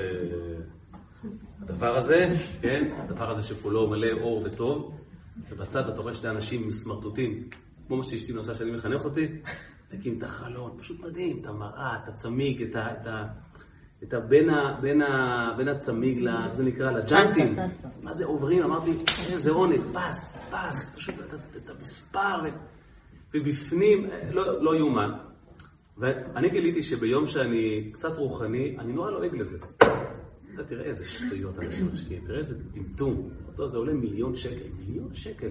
[1.63, 2.27] הדבר הזה,
[2.63, 2.93] כן?
[2.99, 4.99] הדבר הזה שכולו מלא אור וטוב,
[5.51, 7.49] ובצד אתה רואה שני אנשים סמרטוטים,
[7.89, 9.29] כמו מה שאשתי מנסה שאני מחנך אותי,
[9.93, 12.93] להקים את החלון, פשוט מדהים, את המראה, את הצמיג, את ה...
[12.93, 13.25] את ה
[14.03, 14.21] את ה...
[14.21, 15.09] בין, ה, בין, ה,
[15.57, 17.57] בין הצמיג, איך זה נקרא, לג'אנטים.
[18.03, 18.63] מה זה עוברים?
[18.63, 18.91] אמרתי,
[19.33, 22.41] איזה עונג, פס, פס, פשוט את- המספר,
[23.35, 25.11] ובפנים, אה, לא לא יאומן.
[25.99, 29.59] ואני גיליתי שביום שאני קצת רוחני, אני נורא לועג לזה.
[30.67, 33.31] תראה איזה שטויות אנשים משקיעים, תראה איזה טמטום.
[33.49, 35.51] אותו זה עולה מיליון שקל, מיליון שקל.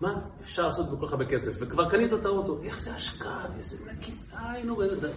[0.00, 0.08] מה
[0.40, 1.52] אפשר לעשות בכל כך הרבה כסף?
[1.60, 5.08] וכבר קנית את האוטו, איך זה השקעה, ואיזה נקי, איי נו, איזה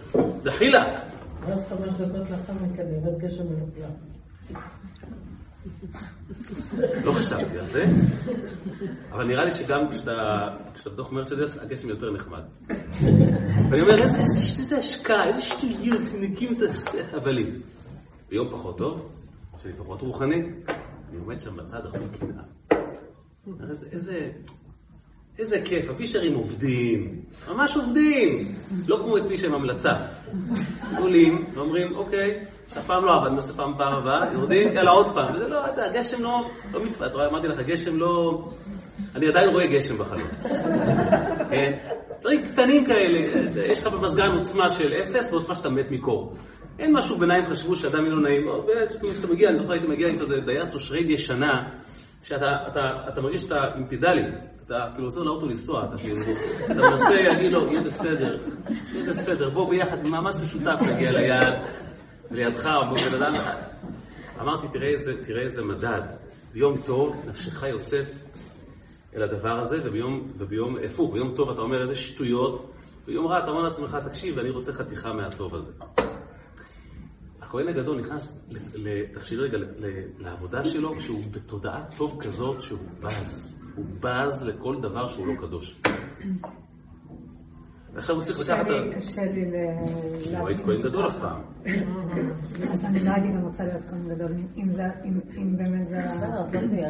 [0.42, 1.00] דחילה.
[1.40, 3.90] ואז חמש דקות לאחר מכן יורד גשם מלוכלך.
[7.04, 7.84] לא חשבתי על זה,
[9.12, 12.42] אבל נראה לי שגם כשאתה בתוך מרצ'דס, הגשם יותר נחמד.
[13.70, 16.58] ואני אומר, איזה השקעה, איזה שטויות, נקים את
[17.12, 17.60] ההבלים.
[18.28, 19.08] ביום פחות טוב,
[19.58, 20.42] שאני פחות רוחני,
[21.10, 22.44] אני עומד שם בצד אחרי קנאה.
[23.92, 24.30] איזה-
[25.38, 25.56] איזה...
[25.64, 28.54] כיף, הפישרים עובדים, ממש עובדים,
[28.86, 29.92] לא כמו את פישר המלצה.
[30.98, 32.44] עולים ואומרים, אוקיי,
[32.76, 35.34] הפעם לא עבד, נעשה פעם פעם הבאה, יורדים, יאללה עוד פעם.
[35.34, 38.44] וזה לא, אתה הגשם לא, לא מתפעל, אתה רואה, אמרתי לך, גשם לא...
[39.14, 40.28] אני עדיין רואה גשם בחלום.
[41.50, 41.72] כן?
[42.20, 43.18] דברים קטנים כאלה,
[43.66, 46.34] יש לך במזגן עוצמה של אפס ועוצמה שאתה מת מקור.
[46.78, 48.46] אין משהו ביניים חשבו שאדם לו נעים.
[49.12, 51.62] כשאתה מגיע, אני זוכר הייתי מגיע עם כזה דייץ או שרייד ישנה,
[52.22, 52.80] שאתה אתה,
[53.12, 54.24] אתה מרגיש שאתה עם פדלים,
[54.66, 56.16] אתה כאילו עוזר לאוטו לנסוע, אתה כאילו,
[56.66, 58.38] אתה מנסה להגיד לו, יהיה בסדר,
[58.92, 61.54] יהיה בסדר, בוא ביחד, במאמץ משותף נגיע ליעד,
[62.30, 63.34] לידך, בוא בן אדם.
[64.40, 66.02] אמרתי, תראה איזה, תראה איזה מדד,
[66.52, 68.06] ביום טוב נפשך יוצאת
[69.16, 72.72] אל הדבר הזה, וביום, וביום, הפוך, ביום טוב אתה אומר איזה שטויות,
[73.06, 75.72] ביום רע אתה אומר לעצמך, תקשיב, אני רוצה חתיכה מהטוב הזה.
[77.40, 78.50] הכהן הגדול נכנס,
[79.12, 79.58] תחשבי רגע,
[80.18, 83.63] לעבודה שלו כשהוא בתודעה טוב כזאת שהוא בז.
[83.76, 85.80] הוא בז לכל דבר שהוא לא קדוש.
[87.94, 88.68] ועכשיו הוא צריך קשה לקחת...
[88.96, 89.54] קשה לי ל...
[90.38, 91.40] לא היית כהן גדול אף פעם.
[92.72, 95.96] אז אני לא הייתי גם רוצה להיות כהן גדול, אם זה, אם- אם באמת זה...
[96.68, 96.88] תהיה.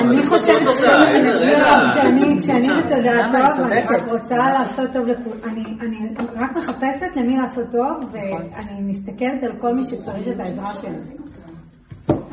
[0.00, 1.96] אני חושבת שאני- רגע.
[1.98, 3.80] לא, אני.
[3.82, 5.52] רק רוצה לעשות טוב לכולם.
[5.52, 10.74] אני אני רק מחפשת למי לעשות טוב, ואני מסתכלת על כל מי שצריך את העזרה
[10.74, 10.90] שלי.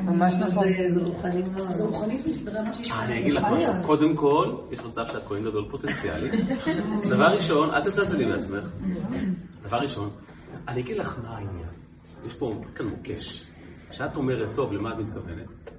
[0.08, 0.65] ממש נכון.
[1.74, 2.58] זה רוחני מאוד.
[3.00, 3.70] אני אגיד לך משהו.
[3.86, 6.30] קודם כל, יש מצב שאת כהן גדול פוטנציאלי.
[7.13, 8.70] דבר ראשון, אל תזלזלי בעצמך.
[9.63, 10.10] דבר ראשון,
[10.67, 11.70] אני אגיד לך מה העניין.
[12.26, 13.46] יש פה כאן מוקש.
[13.89, 15.72] כשאת אומרת טוב, למה את מתכוונת?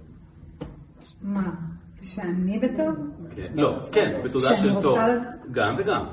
[1.23, 1.51] מה?
[2.03, 2.95] שאני בטוב?
[3.37, 3.53] כן.
[3.55, 4.99] לא, כן, בתודעה של טוב.
[5.51, 6.07] גם וגם.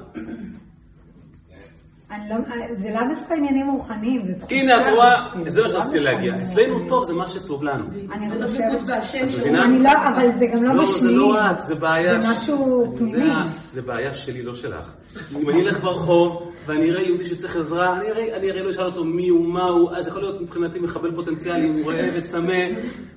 [2.12, 2.36] לא,
[2.74, 4.56] זה לאו דווקא עניינים רוחניים, זה תחושה.
[4.56, 6.34] הנה, את רואה, כאילו, זה מה שרציתי לא להגיע.
[6.44, 7.84] אצלנו טוב זה מה שטוב לנו.
[8.14, 8.90] אני חושבת...
[9.24, 9.64] את מבינה?
[9.64, 10.98] אני לא, אבל זה גם לא לא, בשמי.
[10.98, 12.22] זה לא את, זה בעיה.
[12.22, 13.30] זה משהו פנימי.
[13.68, 14.94] זה בעיה שלי, לא שלך.
[15.42, 18.86] אם אני אלך ברחוב ואני אראה יהודי שצריך עזרה, אני הרי, אני הרי לא אשאל
[18.86, 22.64] אותו מי הוא, מה הוא, אז יכול להיות מבחינתי מחבל פוטנציאלי, אם הוא רעב וצמא,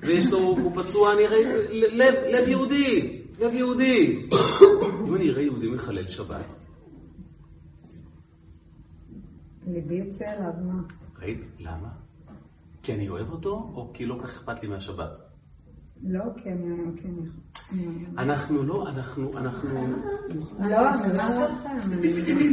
[0.03, 1.39] ויש לו, הוא פצוע, אני אראה
[1.71, 4.27] לב, לב יהודי, לב יהודי.
[5.07, 6.53] אם אני אראה יהודי מחלל שבת,
[9.73, 10.81] ליבי יוצא אליו, מה?
[11.19, 11.39] ראית?
[11.59, 11.89] למה?
[12.83, 15.19] כי אני אוהב אותו, או כי לא כך אכפת לי מהשבת?
[16.03, 16.57] לא, כן,
[17.01, 17.13] כן.
[18.17, 19.87] אנחנו לא, אנחנו, אנחנו...
[20.59, 21.79] לא, זה לא שלכם.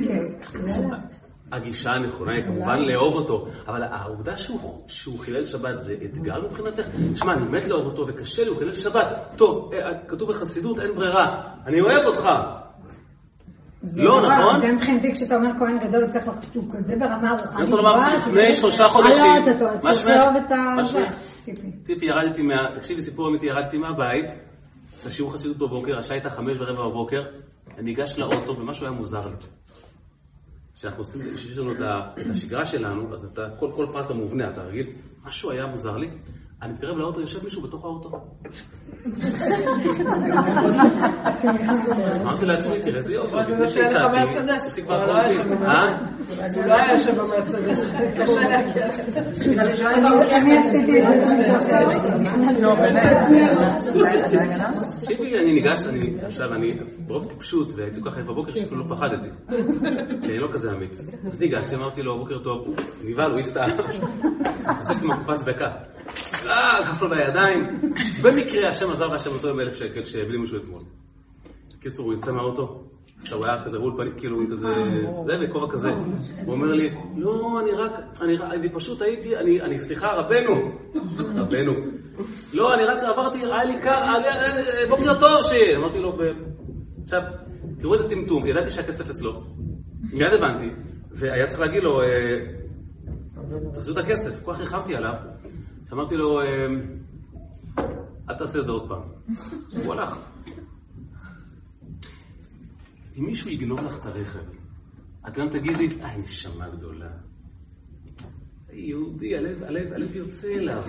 [0.04, 0.90] כן.
[1.52, 6.86] הגישה הנכונה היא כמובן לאהוב אותו, אבל העובדה שהוא, חילל שבת זה אתגר מבחינתך?
[7.12, 9.06] תשמע, אני מת לאהוב אותו וקשה לי, הוא חילל שבת.
[9.36, 11.54] טוב, אה, כתוב בחסידות, אין ברירה.
[11.66, 12.28] אני אוהב אותך.
[13.96, 14.60] לא, נכון?
[14.60, 17.56] זה מבחינתי כשאתה אומר כהן גדול, הוא צריך לחשוב כזה ברמה הרוחנית.
[17.56, 19.24] אני רוצה לומר לפני שלושה חודשים.
[19.24, 20.50] להעלות אותו, מה שמך?
[20.76, 21.12] מה שמך?
[21.82, 22.06] ציפי.
[22.06, 22.54] ירדתי מה...
[22.74, 24.30] תקשיבי, סיפור אמיתי, ירדתי מהבית,
[25.06, 27.22] לשיעור חסידות בבוקר, השעה הייתה חמש ורבע בבוקר,
[27.74, 29.36] אני ניגש לאוטו ומשהו היה מוזר לי.
[30.74, 34.86] כשאנחנו עושים, כשיש לנו את השגרה שלנו, אז אתה, כל, פרט המובנה, אתה רגיל,
[35.24, 36.08] משהו היה מוזר לי,
[36.62, 38.10] אני מתקרב לאוטו, יושב מישהו בתוך האוטו.
[42.22, 44.18] אמרתי לעצמי, תראה איזה יופי, לפני שהצעתי.
[44.66, 45.44] יש לי כבר אבל לא קומפיס.
[45.44, 45.98] שם אה?
[46.54, 47.78] הוא לא היה יושב במרצדס.
[48.20, 48.86] קשה להגיע.
[48.86, 49.20] עשיתי.
[52.60, 52.74] לא.
[55.00, 58.94] תקשיבי, אני ניגש, אני, עכשיו, אני ברוב טיפשות, והייתי כל כך עייף בבוקר, שאפילו לא
[58.96, 59.28] פחדתי.
[60.22, 60.98] כי אני לא כזה אמיץ.
[61.32, 62.66] אז ניגשתי, אמרתי לו, בוקר טוב,
[63.04, 63.66] נבהל, הוא יפתח.
[65.02, 65.95] עם הקופת צדקה.
[66.46, 67.80] אה, כף בידיים.
[68.22, 70.82] במקרה, השם עזר והשם אותו עם אלף שקל שהביא מישהו אתמול.
[71.78, 72.82] בקיצור, הוא יוצא מהאוטו.
[73.22, 74.66] עכשיו הוא היה כזה רול פנים, כאילו כזה,
[75.26, 75.88] זה בכובע כזה.
[76.44, 77.92] הוא אומר לי, לא, אני רק,
[78.52, 80.54] אני, פשוט הייתי, אני, אני, סליחה, רבנו,
[81.36, 81.72] רבנו.
[82.54, 85.76] לא, אני רק עברתי, היה לי קר, לי- אה, בוקר טוב שיהיה.
[85.78, 86.18] אמרתי לו,
[87.02, 87.20] עכשיו,
[87.78, 89.42] תראו את הטמטום, ידעתי שהכסף אצלו,
[90.12, 90.66] מיד הבנתי,
[91.10, 92.06] והיה צריך להגיד לו, אה,
[93.72, 95.14] תחזיר את הכסף, כל כך ריחמתי עליו,
[95.88, 96.66] שאמרתי לו, אה,
[98.30, 99.02] אל תעשה את זה עוד פעם.
[99.84, 100.18] הוא הלך.
[103.18, 104.38] אם מישהו יגנוב לך את הרכב,
[105.28, 107.10] את גם תגידי, אה, נשמה גדולה.
[108.72, 110.82] יהודי, הלב, הלב, הלב יוצא אליו.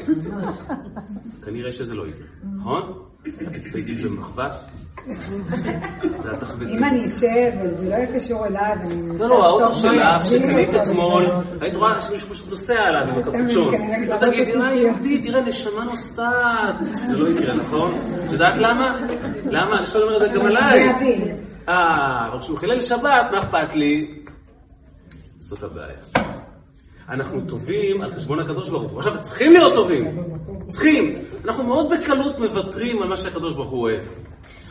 [1.45, 3.06] כנראה שזה לא יקרה, נכון?
[3.53, 3.95] תצטיידי
[6.39, 6.65] תחבטי.
[6.65, 10.25] אם אני אשב, וזה לא יהיה קשור אליי, ואני מנסה לא, לא, האוטו מה שלך
[10.25, 11.31] שקנית אתמול.
[11.61, 13.73] היית רואה שמישהו פשוט נוסע עליו עם הקפוצ'ון.
[14.07, 16.75] לא אה, תצליח." יהודי, תראה, נשמה נוסעת.
[17.07, 17.91] זה לא יקרה, נכון?
[18.25, 18.99] את יודעת למה?
[19.45, 19.73] למה?
[19.73, 20.79] אני עכשיו אומר את זה גם עליי.
[20.99, 21.33] זה.
[21.69, 24.21] אה, אבל כשהוא חילל שבת, מה אכפת לי?
[25.39, 26.27] זאת הבעיה.
[27.09, 28.99] אנחנו טובים על חשבון הקדוש ברוך הוא.
[28.99, 30.05] עכשיו, צריכים להיות טובים.
[30.69, 31.15] צריכים.
[31.45, 34.01] אנחנו מאוד בקלות מוותרים על מה שהקדוש ברוך הוא אוהב.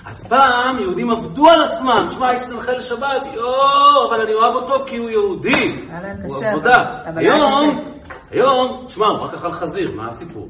[0.07, 4.85] אז פעם יהודים עבדו על עצמם, שמע, יש שמחה לשבת, יואו, אבל אני אוהב אותו
[4.87, 5.83] כי הוא יהודי.
[6.29, 6.85] הוא עבודה.
[7.17, 7.97] היום.
[8.31, 10.49] היום, שמע, הוא רק אכל חזיר, מה הסיפור?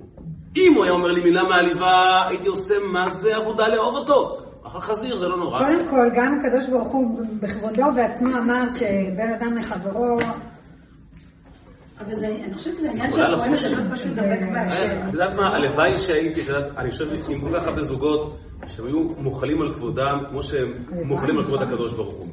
[0.57, 4.33] אם הוא היה אומר לי מילה מעליבה, הייתי עושה מה זה עבודה לאהוב אותו.
[4.67, 5.59] אכל חזיר זה לא נורא.
[5.59, 10.19] קודם כל, גם הקדוש ברוך הוא בכבודו בעצמו אמר שבין אדם לחברו,
[12.01, 13.65] אבל זה, אני חושבת שזה עניין כהן לחוש.
[13.65, 15.09] הגדול פשוט דבק בהשם.
[15.09, 16.41] את יודעת מה, הלוואי שהייתי,
[16.77, 20.73] אני יושב עם כל כך הרבה זוגות שהם היו מוחלים על כבודם כמו שהם
[21.05, 22.29] מוחלים על כבוד הקדוש ברוך הוא.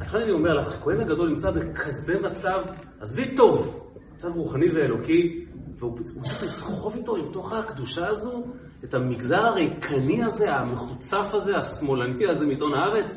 [0.00, 2.58] לכן אני אומר לך, הכהן הגדול נמצא בכזה מצב,
[3.00, 3.80] עזבי טוב,
[4.14, 5.44] מצב רוחני ואלוקי,
[5.78, 8.44] והוא הוא צריך לסחוב איתו לתוך הקדושה הזו
[8.84, 13.10] את המגזר הריקני הזה, המחוצף הזה, השמאלני הזה מעיתון הארץ.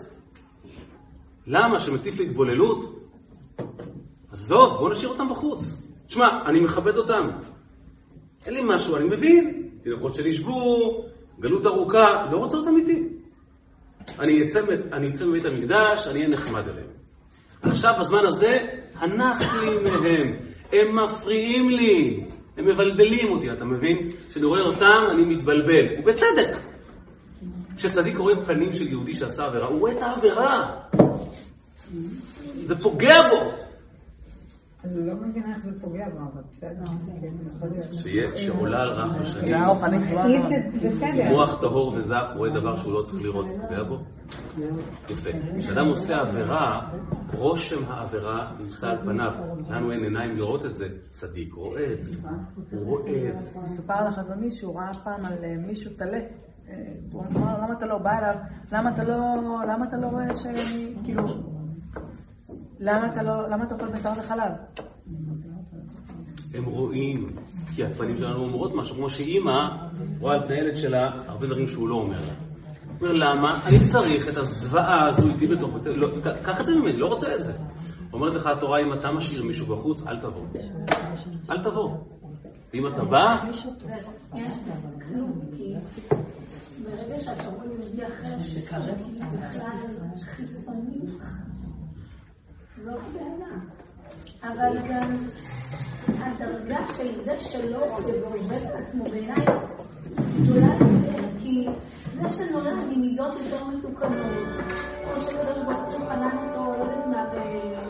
[1.47, 1.79] למה?
[1.79, 3.05] שמטיף להתבוללות?
[4.35, 5.73] עזוב, בוא נשאיר אותם בחוץ.
[6.07, 7.29] תשמע, אני מכבד אותם.
[8.45, 9.69] אין לי משהו, אני מבין.
[9.81, 11.05] תינוקות שנשבו,
[11.39, 13.03] גלות ארוכה, לא רוצה אותם איתי.
[14.19, 16.87] אני אצא, מבית המקדש, אני אהיה נחמד אליהם.
[17.61, 18.57] עכשיו, בזמן הזה,
[18.95, 20.35] הנח לי מהם.
[20.71, 22.23] הם מפריעים לי.
[22.57, 24.11] הם מבלבלים אותי, אתה מבין?
[24.29, 25.85] כשאני רואה אותם, אני מתבלבל.
[25.99, 26.57] ובצדק.
[27.77, 30.71] כשצדיק רואה פנים של יהודי שעשה עבירה, הוא רואה את העבירה.
[32.61, 33.64] זה פוגע בו.
[34.85, 36.83] אני לא מבינה איך זה פוגע בו, אבל בסדר.
[37.21, 37.27] כן,
[37.71, 37.93] להיות.
[37.93, 39.11] שיהיה- שעולה על רף
[40.83, 41.29] בסדר.
[41.29, 43.97] מוח טהור וזך רואה דבר שהוא לא צריך לראות, זה פוגע בו?
[45.09, 45.29] יפה.
[45.57, 46.89] כשאדם עושה עבירה,
[47.33, 49.31] רושם העבירה נמצא על פניו.
[49.69, 50.85] לנו אין עיניים לראות את זה.
[51.11, 52.15] צדיק רואה את זה.
[52.71, 53.59] הוא רואה את זה.
[53.65, 56.17] מסופר על החזון איש שהוא ראה פעם על אה, מישהו טלה.
[56.69, 56.73] אה,
[57.11, 58.35] הוא אמר למה אתה לא בא אליו?
[58.71, 59.15] למה אתה לא,
[59.67, 61.23] למה אתה לא רואה שאני, כאילו,
[62.79, 64.51] למה אתה לא, למה אתה אוכל בשר וחלב?
[66.53, 67.35] הם רואים,
[67.75, 69.51] כי הפנים שלנו אומרות משהו, כמו שאימא
[70.19, 72.33] רואה על פני הילד שלה הרבה דברים שהוא לא אומר לה.
[72.99, 73.67] הוא אומר, למה?
[73.67, 75.69] אני צריך את הזוועה הזו איתי בתוך...
[75.85, 76.07] לא,
[76.43, 77.53] קח את זה ממני, לא רוצה את זה.
[78.13, 80.45] אומרת לך התורה, אם אתה משאיר מישהו בחוץ, אל תבוא.
[81.49, 81.97] אל תבוא.
[82.73, 83.37] ואם אתה בא,
[86.83, 88.97] ברגע שאתה רואה יהודי אחר שקרב
[89.33, 89.77] בכלל
[90.23, 90.99] חיצוני
[92.77, 93.47] זאת בעיה.
[94.43, 95.13] אבל גם
[96.21, 99.45] הדרגה של זה שלא רוצה ועובד על עצמו בעיניי
[100.41, 101.67] גדולה יותר, כי
[102.21, 104.37] זה שנולד עם מידות יותר מתוקנות,
[105.03, 107.25] או שקדוש ברוך הוא חנן אותו, לא יודעת מה,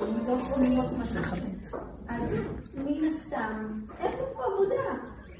[0.02, 1.22] במידות פנימיות משהו.
[2.10, 2.30] אז
[2.74, 3.68] מן הסתם,
[4.00, 4.76] אין פה עבודה.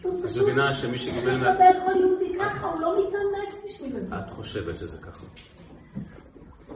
[0.04, 1.38] הוא את מבינה שמי שקיבל...
[1.38, 4.16] מה- מקבל כל יהודי ככה, הוא לא מתאמץ בשביל זה.
[4.18, 5.26] את חושבת שזה ככה.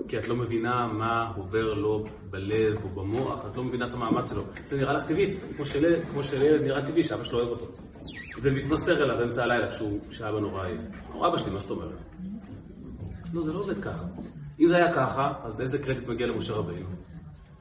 [0.10, 4.30] כי את לא מבינה מה עובר לו בלב או במוח, את לא מבינה את המאמץ
[4.30, 4.44] שלו.
[4.66, 7.66] זה נראה לך טבעי, כמו שלילד, כמו שלילד נראה טבעי שאבא שלו אוהב אותו.
[8.42, 10.82] ומתמסר אליו באמצע הלילה כשהוא- כשאבא נורא עייף.
[11.14, 12.00] הוא אבא שלי, מה זאת אומרת?
[13.34, 14.06] לא, זה לא עובד ככה.
[14.60, 16.90] אם זה היה ככה, אז איזה קרדיט מגיע למשה רבינו?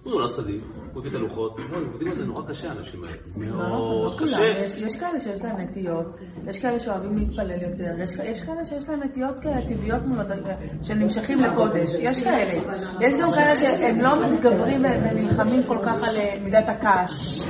[0.05, 0.61] הוא לא צדיק,
[0.92, 3.16] הוא הביא את הלוחות, לא, הם עובדים על זה נורא קשה, האנשים האלה.
[3.36, 4.44] מאוד לא כולם, קשה.
[4.86, 6.07] יש- כאלה שיש להם נטיות,
[6.46, 10.38] יש כאלה שאוהבים להתפלל יותר, יש כאלה שיש להם נטיות כאלה טבעיות מולדות,
[10.82, 12.61] שנמשכים לקודש, יש כאלה.
[13.01, 17.40] יש גם כאלה שהם לא מתגברים ונלחמים כל כך על אה, מידת הכעס.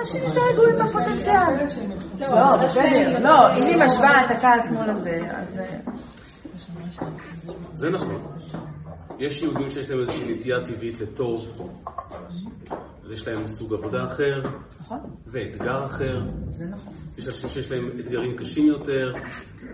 [0.00, 1.66] אנשים יותר רגועים בפוטנציאל.
[2.20, 5.58] לא, בסדר, לא, אם היא משווה את הכעס מול הזה, אז...
[5.58, 5.78] אה,
[7.74, 8.14] זה נכון.
[9.18, 11.68] יש יהודים שיש להם איזושהי נטייה טבעית לטוב,
[13.04, 14.42] אז יש להם סוג עבודה אחר,
[14.80, 16.20] נכון, ואתגר אחר.
[16.70, 16.92] נכון.
[17.18, 19.14] יש אנשים שיש להם אתגרים קשים יותר,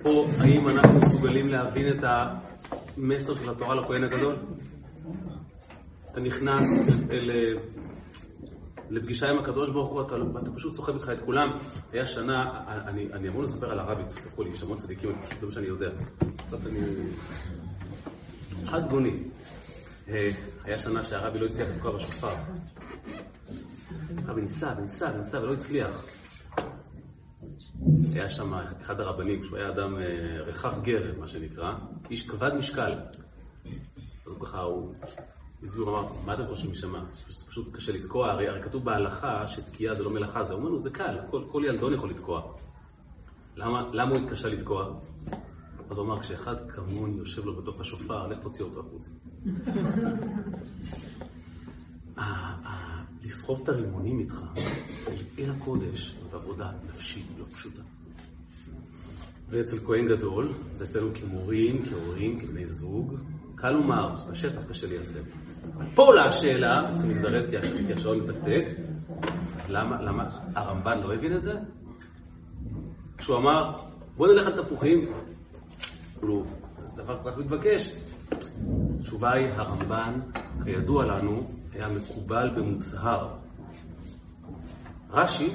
[0.05, 4.37] או האם אנחנו מסוגלים להבין את המסר של התורה לכהן הגדול?
[6.13, 7.59] אתה נכנס אל, אל,
[8.91, 11.49] לפגישה עם הקדוש ברוך הוא, אתה, אתה פשוט סוחב איתך את כולם.
[11.93, 15.47] היה שנה, אני, אני אמור לספר על הרבי, תסלחו לי, יש המון צדיקים, פשוט זה
[15.47, 15.91] מה שאני יודע.
[16.37, 16.81] קצת אני...
[18.67, 19.23] חד גוני.
[20.09, 20.31] אה,
[20.65, 22.35] היה שנה שהרבי לא הצליח לתקוע בשופר.
[24.27, 26.05] הרבי ניסה וניסה וניסה ולא הצליח.
[28.15, 31.73] היה שם אחד הרבנים, שהוא היה אדם אה, רחב גרם, מה שנקרא,
[32.11, 32.93] איש כבד משקל.
[34.27, 34.95] אז הוא ככה, הוא
[35.63, 37.05] הסביר, אמר, מה אתם חושבים משמה?
[37.15, 40.91] שזה פשוט קשה לתקוע, הרי, הרי כתוב בהלכה שתקיעה זה לא מלאכה, זה אומנות, זה
[40.91, 42.43] קל, כל, כל ילדון יכול לתקוע.
[43.57, 45.01] למה, למה הוא התקשה לתקוע?
[45.93, 49.11] אז הוא אמר, כשאחד כמוני יושב לו בתוך השופר, לך תוציא אותו החוצה.
[52.17, 52.23] ה-
[52.69, 54.43] ה- לסחוב את הרימונים איתך
[55.39, 57.83] אל הקודש זאת עבודה נפשית לא פשוטה.
[59.47, 63.15] זה אצל כהן גדול, זה אצלנו כמורים, כהורים, כבני זוג.
[63.55, 65.23] קל לומר, בשטח קשה ליישם.
[65.95, 67.51] פה עולה השאלה, צריכים להזדרז
[67.87, 68.65] כי השעון מתקתק,
[69.57, 70.25] אז למה, למה
[70.55, 71.53] הרמב"ן לא הבין את זה?
[73.19, 73.77] כשהוא אמר,
[74.17, 75.13] בוא נלך על תפוחים,
[76.23, 76.45] כאילו,
[76.83, 77.93] זה דבר כל כך מתבקש.
[79.01, 80.21] התשובה היא, הרמב"ן,
[80.65, 83.35] כידוע לנו, היה מקובל במוצהר.
[85.11, 85.51] רש"י,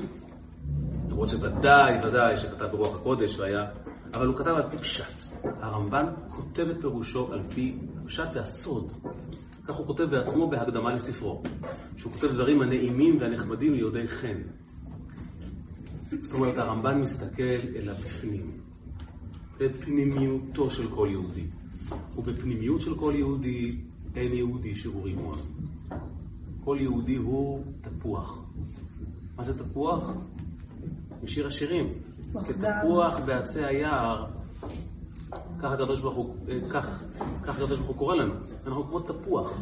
[1.10, 3.66] למרות שוודאי, ודאי שכתב ברוח הקודש והיה,
[4.14, 5.24] אבל הוא כתב על פי פשט.
[5.44, 8.92] הרמב"ן כותב את פירושו על פי הפשט והסוד.
[9.66, 11.44] כך הוא כותב בעצמו בהקדמה לספרו,
[11.98, 14.38] שהוא כותב דברים הנעימים והנחמדים ליהודי חן.
[16.22, 18.67] זאת אומרת, הרמב"ן מסתכל אל הבפנים,
[19.60, 21.46] בפנימיותו של כל יהודי.
[22.18, 23.78] ובפנימיות של כל יהודי
[24.16, 25.38] אין יהודי שהוא רימון.
[26.64, 28.40] כל יהודי הוא תפוח.
[29.38, 30.14] מה זה תפוח?
[31.24, 31.94] משיר השירים.
[32.34, 34.26] כתפוח בעצי היער,
[35.60, 37.04] כך הקדוש ברוך הוא, אה, כך,
[37.44, 38.34] כך הקדוש ברוך הוא קורא לנו.
[38.66, 39.58] אנחנו כמו תפוח.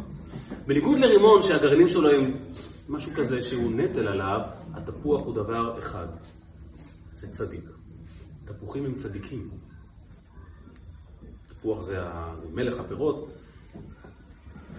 [0.68, 2.32] בניגוד לרימון שהגרעינים שלו הם
[2.90, 4.40] משהו כזה שהוא נטל עליו,
[4.74, 6.08] התפוח הוא דבר אחד.
[7.14, 7.70] זה צדיק.
[8.46, 9.50] תפוחים הם צדיקים.
[11.66, 13.28] תפוח זה, ה- זה מלך הפירות.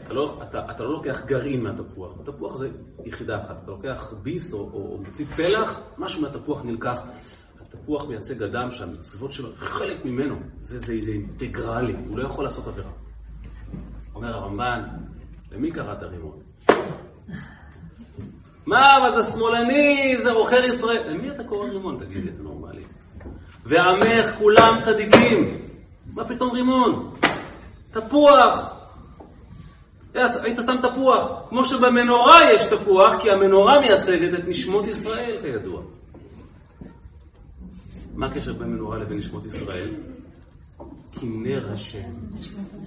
[0.05, 2.69] אתה לא, אתה, אתה לא לוקח גרעין מהתפוח, תפוח זה
[3.05, 3.57] יחידה אחת.
[3.65, 7.01] אתה לוקח ביס או, או, או מוציא פלח, משהו מהתפוח נלקח.
[7.61, 12.67] התפוח מייצג אדם שהמצוות שלו, חלק ממנו, זה, זה, זה אינטגרלי, הוא לא יכול לעשות
[12.67, 12.91] עבירה.
[14.15, 14.83] אומר הרמב"ן,
[15.53, 16.39] למי קראת רימון?
[18.67, 21.11] מה, אבל זה שמאלני, זה עוכר ישראל.
[21.13, 22.85] למי אתה קורא רימון, תגיד לי, זה נורמלי.
[23.65, 25.66] ועמך כולם צדיקים.
[26.17, 27.13] מה פתאום רימון?
[27.91, 28.73] תפוח.
[30.15, 31.49] היית סתם תפוח.
[31.49, 35.83] כמו שבמנורה יש תפוח, כי המנורה מייצגת את נשמות ישראל, כידוע.
[38.15, 39.97] מה הקשר בין מנורה לבין נשמות ישראל?
[41.13, 42.13] כי נר השם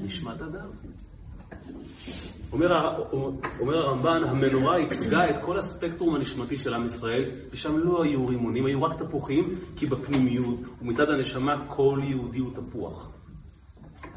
[0.01, 0.69] נשמת אדם.
[2.51, 2.67] אומר,
[3.59, 8.65] אומר הרמב"ן, המנורה ייצגה את כל הספקטרום הנשמתי של עם ישראל, ושם לא היו רימונים,
[8.65, 13.18] היו רק תפוחים, כי בפנימיות ומצד הנשמה כל יהודי הוא תפוח.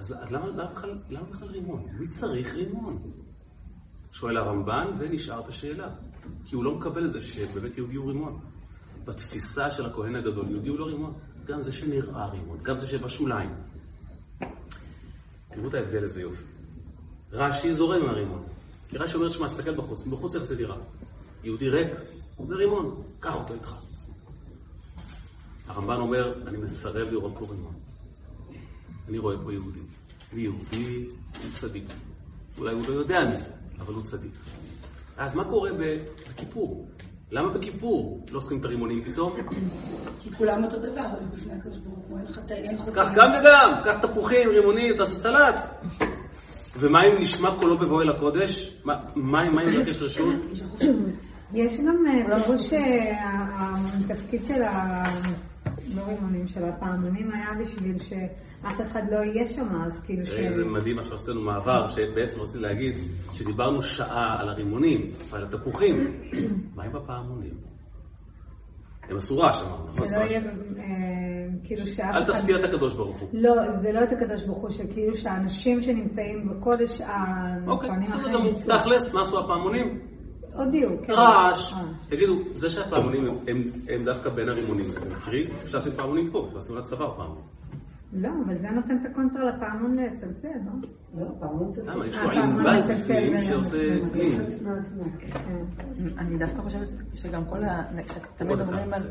[0.02, 1.86] אז, למה, בכלל, רימון?
[1.98, 3.12] מי צריך רימון?
[4.12, 5.88] שואל הרמב"ן ונשאר בשאלה.
[6.44, 8.40] כי הוא לא מקבל את זה שבאמת יהודי הוא רימון.
[9.04, 11.14] בתפיסה של הכהן הגדול, יהודי הוא לא רימון.
[11.46, 13.50] גם זה שנראה רימון, גם זה שבשוליים.
[15.50, 16.44] תראו את ההבדל איזה יופי.
[17.32, 18.44] רש"י זורם מהרימון.
[18.88, 20.76] כי רש"י אומר, שמע, תסתכל בחוץ, בחוץ איך זה נראה.
[21.44, 21.92] יהודי ריק,
[22.46, 23.74] זה רימון, קח אותו איתך.
[25.66, 27.74] הרמב"ן אומר, אני מסרב לראות פה רימון.
[29.08, 29.80] אני רואה פה יהודי.
[30.32, 31.06] ויהודי
[31.42, 31.84] הוא צדיק.
[32.58, 34.32] אולי הוא לא יודע מזה, אבל הוא צדיק.
[35.16, 36.86] אז מה קורה בכיפור?
[37.30, 39.36] למה בכיפור לא עושים את הרימונים פתאום?
[40.20, 43.30] כי כולם אותו דבר, אבל בפני הקדוש ברוך הוא אין לך אין אז קח גם
[43.40, 45.60] וגם, קח תפוחים, רימונים, תעשה סלט.
[46.76, 48.80] ומה אם נשמע קולו בבוא אל הקודש?
[49.14, 50.34] מה אם מבקש רשות?
[51.54, 55.02] יש גם אה, פירוש שהתפקיד של ה...
[55.94, 57.98] לא רימונים, של הפעמונים היה בשביל
[58.62, 60.30] שאף אחד לא יהיה שם, אז כאילו ש...
[60.48, 62.94] זה מדהים עכשיו עשינו מעבר, שבעצם רציתי להגיד
[63.32, 66.20] שדיברנו שעה על הרימונים ועל התפוחים.
[66.76, 67.54] מה עם הפעמונים?
[69.08, 70.06] הם עשו רעש, אמרנו, נכון?
[70.08, 70.82] שלא יהיה, אה,
[71.64, 72.38] כאילו שאף אל אחד...
[72.38, 73.28] תפתיע את הקדוש ברוך הוא.
[73.32, 77.00] לא, זה לא את הקדוש ברוך הוא, שכאילו שהאנשים שנמצאים בקודש,
[77.66, 78.52] אוקיי, בסדר גמור.
[78.60, 80.00] תכלס, מה עשו הפעמונים?
[80.54, 81.12] הודיעו, כן.
[81.12, 81.72] רעש.
[81.72, 81.78] אה.
[82.08, 84.86] תגידו, זה שהפעמונים הם- דווקא בין הרימונים?
[85.62, 87.42] אפשר לשים פעמונים פה, אפשר לשים לצוואר פעמון.
[88.12, 90.88] לא, אבל זה נותן את הקונטרה לפעמון לצלצל, לא?
[91.20, 92.06] לא, פעמון זה למה?
[92.06, 94.08] יש אה, לו ענבל מצלצל בפנים שעושה מצלצל.
[94.08, 94.38] דגלים.
[94.38, 95.04] בפני עצמו.
[95.18, 95.64] כן.
[96.18, 97.82] אני דווקא חושבת שגם כל ה...
[98.08, 99.02] כשתמיד מדברים על...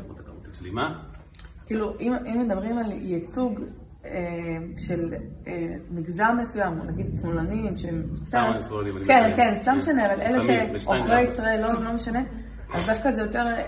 [1.66, 2.12] כאילו, אם,
[2.46, 3.60] מדברים על ייצוג
[4.04, 4.10] אה,
[4.76, 5.14] של
[5.46, 5.52] אה,
[5.90, 8.02] מגזר מסוים, או נגיד שמאלנים, שהם...
[8.24, 8.38] סתם
[8.68, 9.32] שמאלנים, כן.
[9.36, 10.40] כן, סתם משנה, אבל אלה
[10.78, 11.22] שעוכרי.
[11.22, 12.20] ישראל, לא, לא משנה,
[12.74, 13.62] אז דווקא זה יותר אה,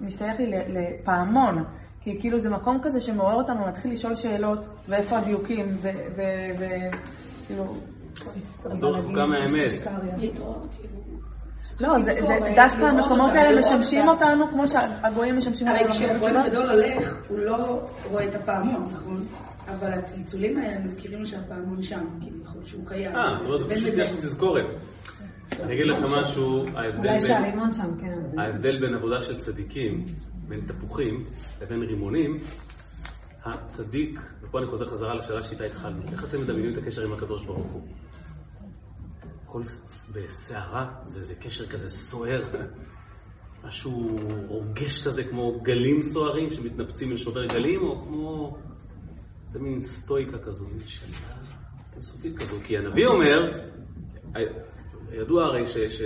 [0.00, 1.64] משתייך לי לפעמון.
[2.12, 5.78] כי כאילו זה מקום כזה שמעורר אותנו להתחיל לשאול שאלות, ואיפה הדיוקים,
[6.12, 7.74] וכאילו...
[8.80, 9.70] לא רחוקה מהאמת.
[10.16, 10.98] להתראות, כאילו.
[11.80, 12.12] לא, זה,
[12.56, 14.08] דווקא לראות המקומות האלה משמשים.
[14.08, 15.94] אותנו כמו שהגויים משמשים הרי אותנו.
[15.94, 16.38] כשהכהן לא?
[16.38, 17.80] הגדול הולך, הוא לא
[18.10, 19.26] רואה את הפעמון, נכון?
[19.66, 23.16] אבל הצלצולים האלה מזכירים לו שהפעמון שם, כביכול, שהוא קיים.
[23.16, 23.94] אה, זאת אומרת, זה פשוט.
[23.98, 24.66] יש תזכורת.
[25.52, 27.72] אני אגיד לך משהו, ההבדל בין...
[28.00, 28.38] כן.
[28.40, 30.04] ההבדל בין עבודה של צדיקים,
[30.48, 31.24] בין תפוחים
[31.62, 32.34] לבין רימונים,
[33.44, 37.44] הצדיק, ופה אני חוזר חזרה לשאלה שאיתה התחלנו, איך אתם מדמיינים את הקשר עם הקדוש
[37.44, 37.82] ברוך הוא?
[39.44, 42.42] הכל ס- בסערה, זה, זה קשר כזה סוער,
[43.64, 44.18] משהו
[44.48, 48.56] רוגש כזה, כמו גלים סוערים שמתנפצים אל שובר גלים, או כמו...
[49.46, 51.18] זה מין סטויקה כזו, מין שאלה
[51.94, 53.50] אינסופית כזו, כי הנביא אומר,
[55.12, 55.78] ידוע הרי ש...
[55.78, 56.02] ש...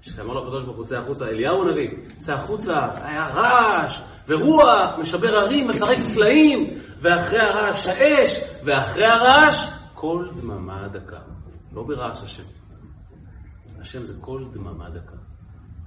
[0.00, 5.34] שאמר לו הקדוש ברוך הוא, צא החוצה, אליהו הנביא, צא החוצה, היה רעש ורוח, משבר
[5.34, 11.18] הרים, מפרק סלעים, ואחרי הרעש האש, ואחרי הרעש, קול דממה דקה.
[11.72, 12.42] לא ברעש השם.
[13.80, 15.16] השם זה קול דממה דקה.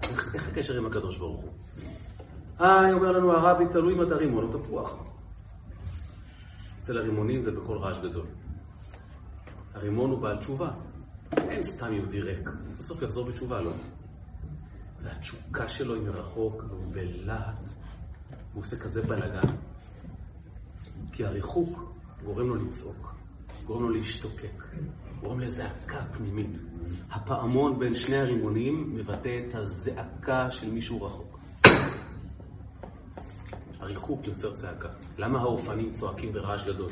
[0.03, 1.51] אז איך, איך הקשר עם הקדוש ברוך הוא?
[2.61, 4.97] אה, אומר לנו הרבי, תלוי אם אתה רימון או תפוח.
[6.83, 8.25] אצל הרימונים זה בקול רעש גדול.
[9.73, 10.69] הרימון הוא בעל תשובה.
[11.37, 12.49] אין סתם יהודי ריק.
[12.79, 13.71] בסוף יחזור בתשובה, לא?
[15.03, 17.69] והתשוקה שלו היא מרחוק, והוא בלהט.
[18.53, 19.55] הוא עושה כזה בלאגן.
[21.11, 21.93] כי הריחוק
[22.23, 23.15] גורם לו לצעוק,
[23.65, 24.63] גורם לו להשתוקק,
[25.21, 26.59] גורם לזעקה פנימית.
[27.11, 31.39] הפעמון בין שני הרימונים מבטא את הזעקה של מישהו רחוק.
[33.79, 34.89] הריחוק יוצר צעקה.
[35.17, 36.89] למה האופנים צועקים ברעש גדול?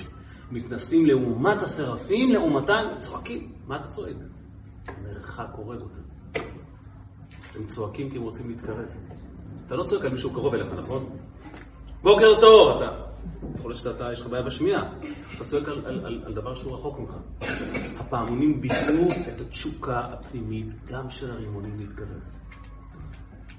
[0.52, 3.52] מתנסים לעומת השרפים, לעומתם צועקים.
[3.68, 4.16] מה אתה צועק?
[5.04, 6.11] מרחק הורג אותם.
[7.56, 8.86] הם צועקים כי הם רוצים להתקרב.
[9.66, 11.18] אתה לא צועק על מישהו קרוב אליך, נכון?
[12.04, 13.12] בוקר טוב, אתה.
[13.56, 14.94] יכול להיות שאתה, יש לך בעיה בשמיעה.
[15.36, 17.16] אתה צועק על, על, על, על דבר שהוא רחוק ממך.
[18.00, 22.22] הפעמונים ביטאו את התשוקה הפנימית גם של הרימונים להתקרב.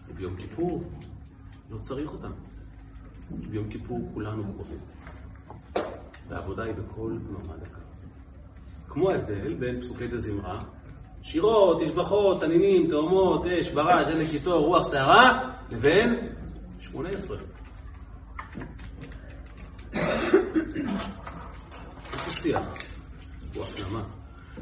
[0.08, 0.84] וביום כיפור
[1.70, 2.32] לא צריך אותם.
[3.50, 4.78] ביום כיפור כולנו קרובים.
[6.28, 7.78] והעבודה היא בכל דממה דקה.
[8.88, 10.64] כמו ההבדל בין פסוקי דזמרה,
[11.22, 16.28] שירות, תשבחות, תנינים, תאומות, אש, ברש, דלק קיטור, רוח, שערה, לבין
[16.78, 17.36] שמונה עשרה.
[22.12, 22.74] איפה שיח?
[23.54, 24.02] הוא הפנמה.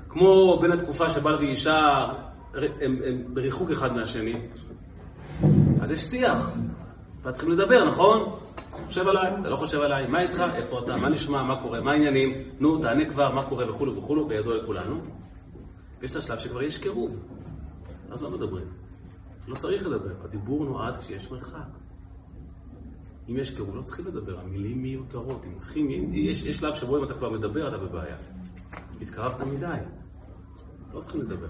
[0.08, 2.04] כמו בין התקופה שבעל ואישה
[2.54, 4.34] הם, הם בריחוק אחד מהשני,
[5.80, 6.56] אז יש שיח,
[7.22, 8.40] ואת צריכים לדבר, נכון?
[8.90, 11.92] חושב עליי, אתה לא חושב עליי, מה איתך, איפה אתה, מה נשמע, מה קורה, מה
[11.92, 15.00] העניינים, נו, תענה כבר, מה קורה וכולו וכולו, בידוע לכולנו.
[16.00, 17.18] ויש את השלב שכבר יש קירוב,
[18.10, 18.66] אז לא מדברים.
[19.48, 21.68] לא צריך לדבר, הדיבור נועד כשיש מרחק.
[23.28, 25.44] אם יש קירוב, לא צריכים לדבר, המילים מיותרות.
[25.44, 28.16] אם צריכים, אם, יש, יש שלב שבו אם אתה כבר מדבר, אתה בבעיה.
[29.00, 29.76] התקרבת מדי,
[30.92, 31.48] לא צריכים לדבר.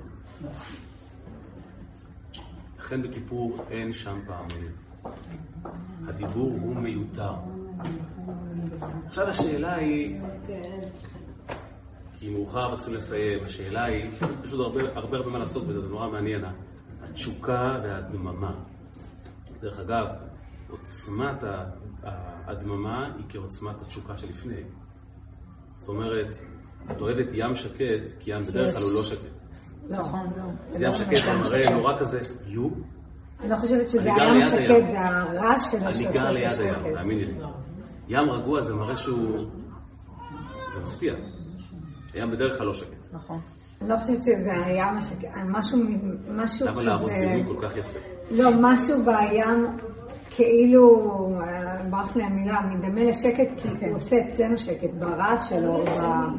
[2.78, 4.72] לכן בכיפור אין שם פעמונים.
[6.06, 7.32] הדיבור הוא מיותר.
[9.06, 10.20] עכשיו השאלה היא,
[12.20, 14.10] כי מאוחר וצריכים לסיים, השאלה היא,
[14.44, 16.44] יש עוד הרבה הרבה, הרבה מה לעשות בזה, זה נורא מעניין,
[17.02, 18.52] התשוקה והדממה.
[19.60, 20.06] דרך אגב,
[20.70, 21.64] עוצמת ה-
[22.46, 24.62] הדממה היא כעוצמת התשוקה שלפני.
[25.76, 26.36] זאת אומרת,
[26.90, 29.40] את אוהבת ים שקט, כי ים בדרך כלל הוא לא שקט.
[29.88, 30.42] נכון, לא.
[30.74, 32.68] אז ים שקט זה מראה נורא כזה, יו,
[33.40, 34.86] אני לא חושבת שזה הים השקט, הים.
[34.86, 36.94] זה הרעש שלו אני גר ליד הים, השקט.
[36.94, 37.34] תאמיני לי.
[38.08, 39.38] ים רגוע זה מראה שהוא...
[40.74, 41.14] זה מפתיע.
[42.14, 43.08] הים בדרך כלל לא שקט.
[43.12, 43.40] נכון.
[43.88, 45.78] לא חושבת שזה הים השקט, משהו,
[46.30, 47.98] משהו למה להרוס דימוי כל כך יפה?
[48.30, 49.66] לא, משהו בים,
[50.30, 50.88] כאילו,
[51.40, 55.90] אה, ברח לי המילה, מדמה לשקט, כי הוא עושה אצלנו שקט, ברעש שלו, ב...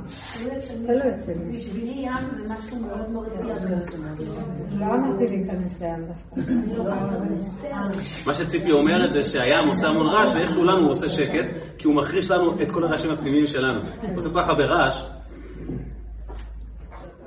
[0.08, 1.58] זה לא יוצא לי.
[1.58, 3.28] בשבילי ים זה משהו מאוד מאוד.
[4.72, 6.52] לא אמרתי להיכנס לים דווקא.
[8.26, 11.46] מה שציפי אומרת זה שהים עושה המון רעש, ואיכשהו לנו הוא עושה שקט,
[11.78, 13.80] כי הוא מחריש לנו את כל הרעשים הפנימיים שלנו.
[13.82, 15.06] הוא עושה כל כך הרבה רעש,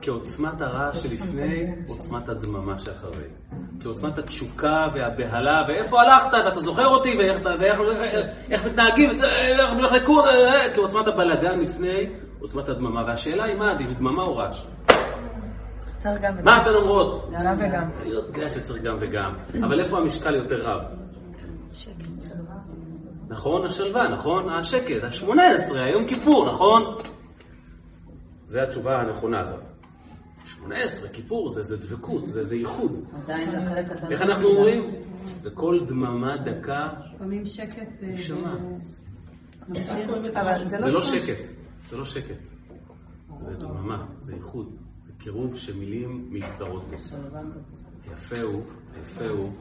[0.04, 3.24] כעוצמת הרעש שלפני, עוצמת הדממה שאחרי.
[3.80, 7.78] כעוצמת התשוקה והבהלה, ואיפה הלכת, ואתה זוכר אותי, ואיך ואיך
[8.50, 10.24] איך מתנהגים, וזה- איך אני הולך לקוד,
[10.74, 12.06] כעוצמת הבלגן לפני,
[12.40, 13.02] עוצמת הדממה.
[13.06, 14.66] והשאלה היא מה עדיף, דממה או רעש?
[16.44, 17.30] מה אתן אומרות?
[17.44, 17.90] גם וגם.
[18.02, 19.34] אני יודע שצריך גם וגם,
[19.64, 20.80] אבל איפה המשקל יותר רב?
[23.28, 23.66] נכון?
[23.66, 24.48] השלווה, נכון?
[24.48, 25.30] השקט, ה-18,
[25.84, 26.82] היום כיפור, נכון?
[28.44, 29.73] זו התשובה הנכונה אגב.
[30.44, 33.04] 18, כיפור, זה, זה דבקות, זה, זה ייחוד.
[33.12, 34.12] עדיין זה החלק הקטן.
[34.12, 34.94] איך אנחנו אומרים?
[35.42, 38.02] בכל דממה דקה, לפעמים שקט...
[38.02, 38.56] אה, נשמה.
[39.68, 41.02] אבל זה זה לא לא.
[41.02, 41.48] שקט,
[41.88, 42.48] זה לא שקט.
[43.38, 44.76] זה דממה, זה ייחוד.
[45.02, 46.96] זה קירוב שמילים מיותרות בו.
[48.10, 48.62] היפה הוא,
[48.94, 49.52] היפה הוא,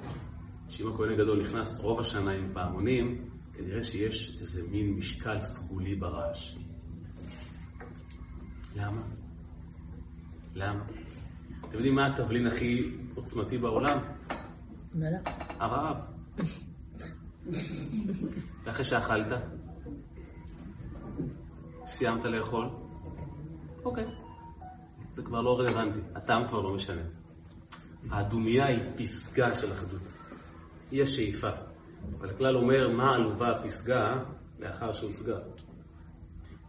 [0.69, 6.55] שאם הכהן הגדול נכנס רוב השנה עם פעמונים, כנראה שיש איזה מין משקל סגולי ברעש.
[8.75, 9.01] למה?
[10.56, 10.84] למה?
[11.62, 13.97] אתם יודעים מה התבלין הכי עוצמתי בעולם?
[15.60, 15.97] הרעב.
[18.64, 19.41] ואחרי שאכלת,
[21.86, 22.70] סיימת לאכול,
[23.86, 24.06] אוקיי.
[25.10, 27.01] זה כבר לא רלוונטי, הטעם כבר לא משנה.
[28.12, 30.10] הדומייה היא פסגה של אחדות.
[30.91, 31.49] היא השאיפה.
[32.20, 34.24] אבל הכלל אומר מה עלובה הפסגה
[34.60, 35.38] לאחר שהוצגה.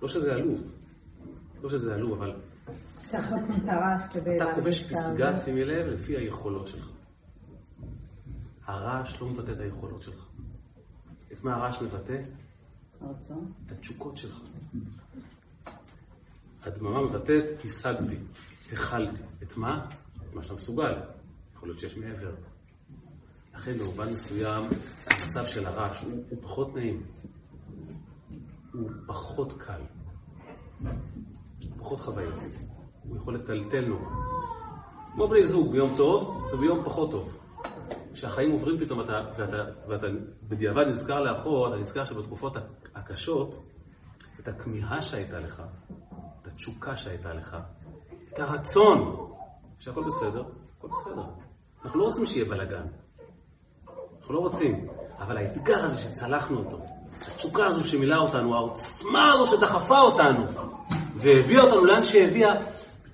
[0.03, 0.73] לא שזה עלוב,
[1.63, 2.37] לא שזה עלוב, אבל
[4.37, 6.91] אתה כובש פסגה, שימי לב, לפי היכולות שלך.
[8.67, 10.29] הרעש לא מבטא את היכולות שלך.
[11.33, 12.23] את מה הרעש מבטא?
[13.01, 13.53] הרצון.
[13.67, 14.41] את התשוקות שלך.
[16.63, 18.17] הדממה מבטאת, השגתי,
[18.73, 19.23] הכלתי.
[19.43, 19.81] את מה?
[20.29, 20.95] את מה שאתה מסוגל.
[21.55, 22.35] יכול להיות שיש מעבר.
[23.55, 24.63] לכן במובן מסוים,
[25.07, 27.03] המצב של הרעש הוא, הוא פחות נעים.
[28.73, 29.81] הוא פחות קל.
[30.81, 32.74] הוא פחות חווייתי.
[33.09, 34.09] הוא יכול לטלטל נורא.
[35.15, 37.37] כמו בני זוג, ביום טוב וביום פחות טוב.
[38.13, 39.57] כשהחיים עוברים פתאום אתה, ואתה,
[39.89, 40.07] ואתה
[40.43, 42.57] בדיעבד נזכר לאחור, אתה נזכר שבתקופות
[42.95, 43.55] הקשות,
[44.41, 45.63] את הכמיהה שהייתה לך,
[46.43, 47.57] את התשוקה שהייתה לך,
[48.33, 49.27] את הרצון,
[49.79, 50.45] שהכל בסדר,
[50.79, 51.25] הכל בסדר.
[51.85, 52.87] אנחנו לא רוצים שיהיה בלאגן.
[54.21, 54.87] אנחנו לא רוצים.
[55.19, 56.79] אבל האתגר הזה שצלחנו אותו,
[57.17, 60.45] התשוקה הזו שמילאה אותנו, העוצמה הזו שדחפה אותנו,
[61.17, 62.55] והביאה אותנו לאן שהביאה,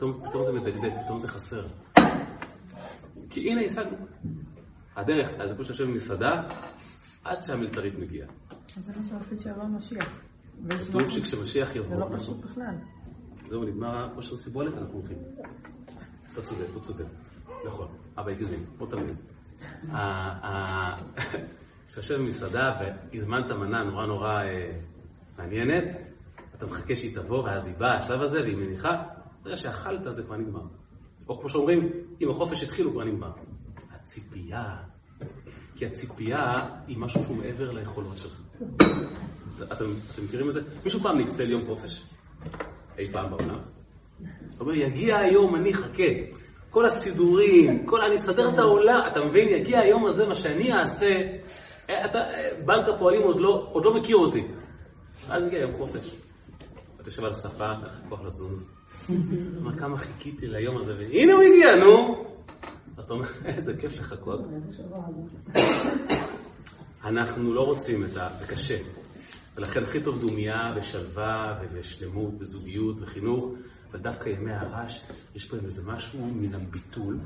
[0.01, 1.67] פתאום, פתאום זה מדגדג, פתאום זה חסר.
[3.31, 3.97] כי הנה השגנו.
[4.97, 6.43] הדרך, אז זה כמו שיושב במסעדה,
[7.25, 8.29] עד שהמלצרית מגיעה.
[8.77, 10.09] אז זה מה שהתפקיד שיבוא המשיח.
[10.69, 12.75] כתוב משהו- שכשמשיח זה יבוא, לא אנחנו- פשוט בכלל.
[13.47, 15.19] זהו, נגמר הכושר סיבולת, אנחנו הולכים.
[16.33, 17.05] אתה צודק, הוא צודק.
[17.67, 17.89] נכון,
[18.19, 19.17] אבא הגזים, כמו תמיד.
[19.93, 19.97] ה-
[20.47, 20.97] ה-
[21.87, 22.71] כשאתה יושב במסעדה
[23.13, 24.73] והזמנת מנה נורא נורא אה,
[25.39, 25.85] מעניינת,
[26.57, 29.03] אתה מחכה שהיא תבוא, ואז היא באה, השלב הזה, והיא מניחה,
[29.43, 30.63] ברגע שאכלת זה כבר נגמר.
[31.29, 33.31] או כמו שאומרים, אם החופש התחיל הוא כבר נגמר.
[33.91, 34.77] הציפייה,
[35.77, 38.41] כי הציפייה היא משהו שהוא מעבר ליכולות שלך.
[39.63, 39.85] אתם,
[40.15, 40.61] אתם מכירים את זה?
[40.85, 42.05] מישהו פעם ניצל יום חופש?
[42.99, 43.59] אי פעם בעולם?
[44.51, 46.13] זאת אומרת, יגיע היום, אני אחכה.
[46.71, 49.49] כל הסידורים, כל, אני אסדר את העולם, אתה מבין?
[49.49, 51.07] יגיע היום הזה, מה שאני אעשה,
[51.91, 54.47] אה, אתה, אה, בנק הפועלים עוד לא, עוד לא מכיר אותי.
[55.29, 56.17] אז מגיע יום חופש.
[57.01, 58.80] אתה יושב על הספה, אין לך לזוז.
[59.57, 62.25] אומר, כמה חיכיתי ליום הזה, והנה הוא הגיע, נו!
[62.97, 64.41] אז אתה אומר, איזה כיף לחכות.
[67.05, 68.29] אנחנו לא רוצים את ה...
[68.35, 68.79] זה קשה.
[69.57, 73.55] ולכן הכי טוב דומייה ושלווה ושלמות וזוגיות וחינוך,
[73.91, 75.01] אבל דווקא ימי הרעש,
[75.35, 77.19] יש בהם איזה משהו מן הביטול,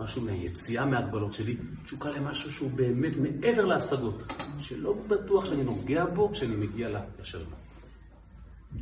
[0.00, 6.30] משהו מהיציאה מההגבלות שלי, תשוקה למשהו שהוא באמת מעבר להשגות, שלא בטוח שאני נוגע בו
[6.32, 6.88] כשאני מגיע
[7.18, 7.56] לשלווה.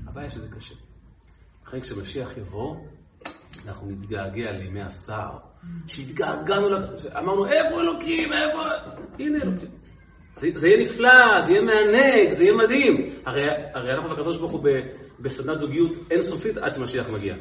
[0.07, 0.75] הבעיה שזה קשה.
[1.67, 2.77] לכן כשמשיח יבוא,
[3.67, 5.39] אנחנו נתגעגע לימי הסער,
[5.87, 6.69] שהתגעגענו,
[7.19, 8.59] אמרנו, איפה אלוקים, איפה...
[9.19, 9.69] הנה אלוקים.
[10.33, 13.15] זה, זה יהיה נפלא, זה יהיה מענג, זה יהיה מדהים.
[13.27, 14.61] הרי, הרי אנחנו והקדוש ברוך הוא
[15.21, 17.35] בסדנת זוגיות אינסופית עד שמשיח מגיע.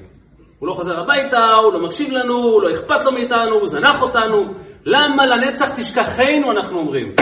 [0.59, 4.43] הוא לא חוזר הביתה, הוא לא מקשיב לנו, לא אכפת לו מאיתנו, הוא זנח אותנו.
[4.85, 7.15] למה לנצח תשכחנו, אנחנו אומרים.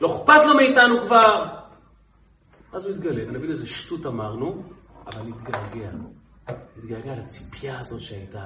[0.00, 1.44] לא אכפת לו מאיתנו כבר.
[2.72, 4.62] אז הוא יתגלה, ונבין איזה שטות אמרנו,
[5.06, 5.90] אבל נתגעגע.
[6.76, 8.44] נתגעגע לציפייה הזאת שהייתה,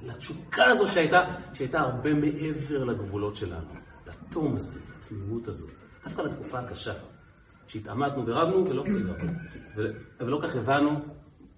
[0.00, 1.18] לתשוקה הזאת שהייתה,
[1.54, 3.74] שהייתה הרבה מעבר לגבולות שלנו.
[4.06, 5.70] לתום הזה, לתמימות הזאת.
[6.04, 6.94] דווקא לתקופה הקשה.
[7.66, 8.84] שהתעמתנו ורבנו ולא,
[10.20, 10.90] ולא כך הבנו,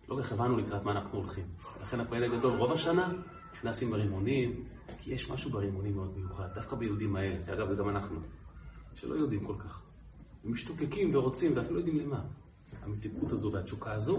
[0.08, 1.44] לא כך הבנו לקראת מה אנחנו הולכים.
[1.82, 3.12] לכן הפועל הגדול רוב השנה
[3.64, 4.64] נעשים ברימונים,
[4.98, 8.20] כי יש משהו ברימונים מאוד מיוחד, דווקא ביהודים האלה, שאגב זה גם אנחנו,
[8.94, 9.82] שלא יודעים כל כך.
[10.44, 12.20] הם משתוקקים ורוצים ואפילו לא יודעים למה.
[12.82, 14.18] המתיקות הזו והתשוקה הזו,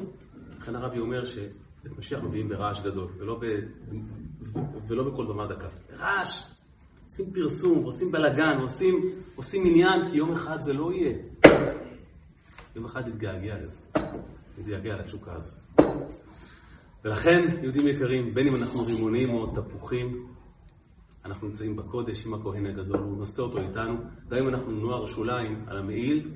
[0.61, 3.45] לכן הרבי אומר שאת משיח מביאים ברעש גדול, ולא, ב,
[4.87, 5.67] ולא בכל במה דקה.
[5.91, 6.51] רעש,
[7.05, 8.95] עושים פרסום, עושים בלאגן, עושים,
[9.35, 11.17] עושים עניין, כי יום אחד זה לא יהיה.
[12.75, 13.81] יום אחד נתגעגע לזה,
[14.57, 15.87] נתגעגע לתשוקה הזאת.
[17.05, 20.27] ולכן, יהודים יקרים, בין אם אנחנו רימונים או תפוחים,
[21.25, 23.97] אנחנו נמצאים בקודש עם הכהן הגדול, הוא נושא אותו איתנו.
[24.29, 26.31] גם אם אנחנו נוער שוליים על המעיל,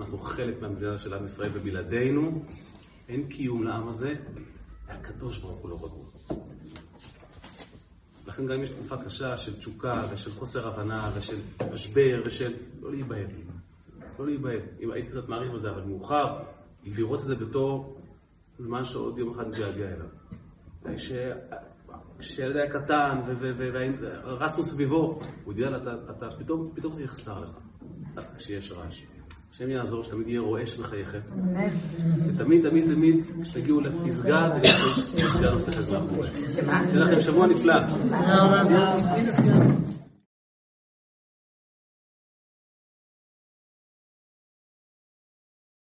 [0.00, 2.42] אנחנו חלק מהמדינה של עם ישראל, ובלעדינו
[3.08, 4.14] אין קיום לעם הזה,
[4.86, 6.04] והקדוש ברוך הוא לא רגוע.
[8.26, 11.40] לכן גם אם יש תקופה קשה של תשוקה ושל חוסר הבנה ושל
[11.72, 12.54] משבר ושל...
[12.82, 13.26] לא להיבהל.
[14.18, 14.60] לא להיבהל.
[14.80, 16.42] אם הייתי קצת מעריך בזה, אבל מאוחר,
[16.84, 18.00] לראות את זה בתור
[18.58, 20.06] זמן שעוד יום אחד נתגעגע אליו.
[22.18, 23.20] כשילד היה קטן
[24.24, 26.26] ורצנו סביבו, הוא יודע, אתה,
[26.74, 27.58] פתאום זה יחסר לך,
[28.14, 29.02] דווקא כשיש רעש.
[29.54, 31.18] השם יעזור שתמיד יהיה רועש בחייכם.
[32.26, 34.92] ותמיד, תמיד, תמיד, כשתגיעו לפסגה, תגידו
[35.24, 36.28] פסגה נוספת מאחורי.
[36.90, 37.74] שיהיה לכם שבוע נפלא.